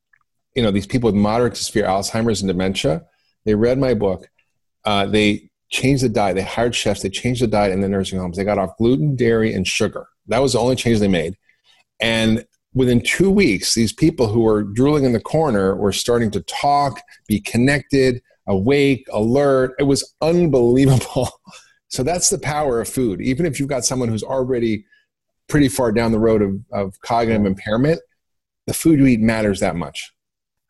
you 0.55 0.63
know 0.63 0.71
these 0.71 0.87
people 0.87 1.07
with 1.07 1.15
moderate 1.15 1.55
to 1.55 1.63
severe 1.63 1.85
Alzheimer's 1.85 2.41
and 2.41 2.47
dementia. 2.47 3.03
They 3.43 3.55
read 3.55 3.77
my 3.77 3.93
book. 3.93 4.27
Uh, 4.85 5.05
they 5.05 5.49
changed 5.69 6.03
the 6.03 6.09
diet. 6.09 6.35
They 6.35 6.43
hired 6.43 6.73
chefs. 6.73 7.01
They 7.01 7.09
changed 7.09 7.41
the 7.41 7.47
diet 7.47 7.73
in 7.73 7.81
the 7.81 7.89
nursing 7.89 8.19
homes. 8.19 8.37
They 8.37 8.43
got 8.43 8.57
off 8.57 8.77
gluten, 8.77 9.15
dairy, 9.15 9.53
and 9.53 9.67
sugar. 9.67 10.07
That 10.27 10.41
was 10.41 10.53
the 10.53 10.59
only 10.59 10.75
change 10.75 10.99
they 10.99 11.07
made. 11.07 11.37
And 11.99 12.45
within 12.73 13.01
two 13.01 13.29
weeks, 13.29 13.73
these 13.73 13.93
people 13.93 14.27
who 14.27 14.41
were 14.41 14.63
drooling 14.63 15.05
in 15.05 15.13
the 15.13 15.19
corner 15.19 15.75
were 15.75 15.91
starting 15.91 16.31
to 16.31 16.41
talk, 16.41 17.01
be 17.27 17.39
connected, 17.39 18.21
awake, 18.47 19.07
alert. 19.11 19.73
It 19.79 19.83
was 19.83 20.13
unbelievable. 20.21 21.29
so 21.87 22.03
that's 22.03 22.29
the 22.29 22.37
power 22.39 22.81
of 22.81 22.89
food. 22.89 23.21
Even 23.21 23.45
if 23.45 23.59
you've 23.59 23.69
got 23.69 23.85
someone 23.85 24.09
who's 24.09 24.23
already 24.23 24.85
pretty 25.47 25.67
far 25.67 25.91
down 25.91 26.11
the 26.11 26.19
road 26.19 26.41
of, 26.41 26.59
of 26.71 26.99
cognitive 27.01 27.45
impairment, 27.45 27.99
the 28.67 28.73
food 28.73 28.99
you 28.99 29.05
eat 29.05 29.19
matters 29.19 29.59
that 29.59 29.75
much. 29.75 30.11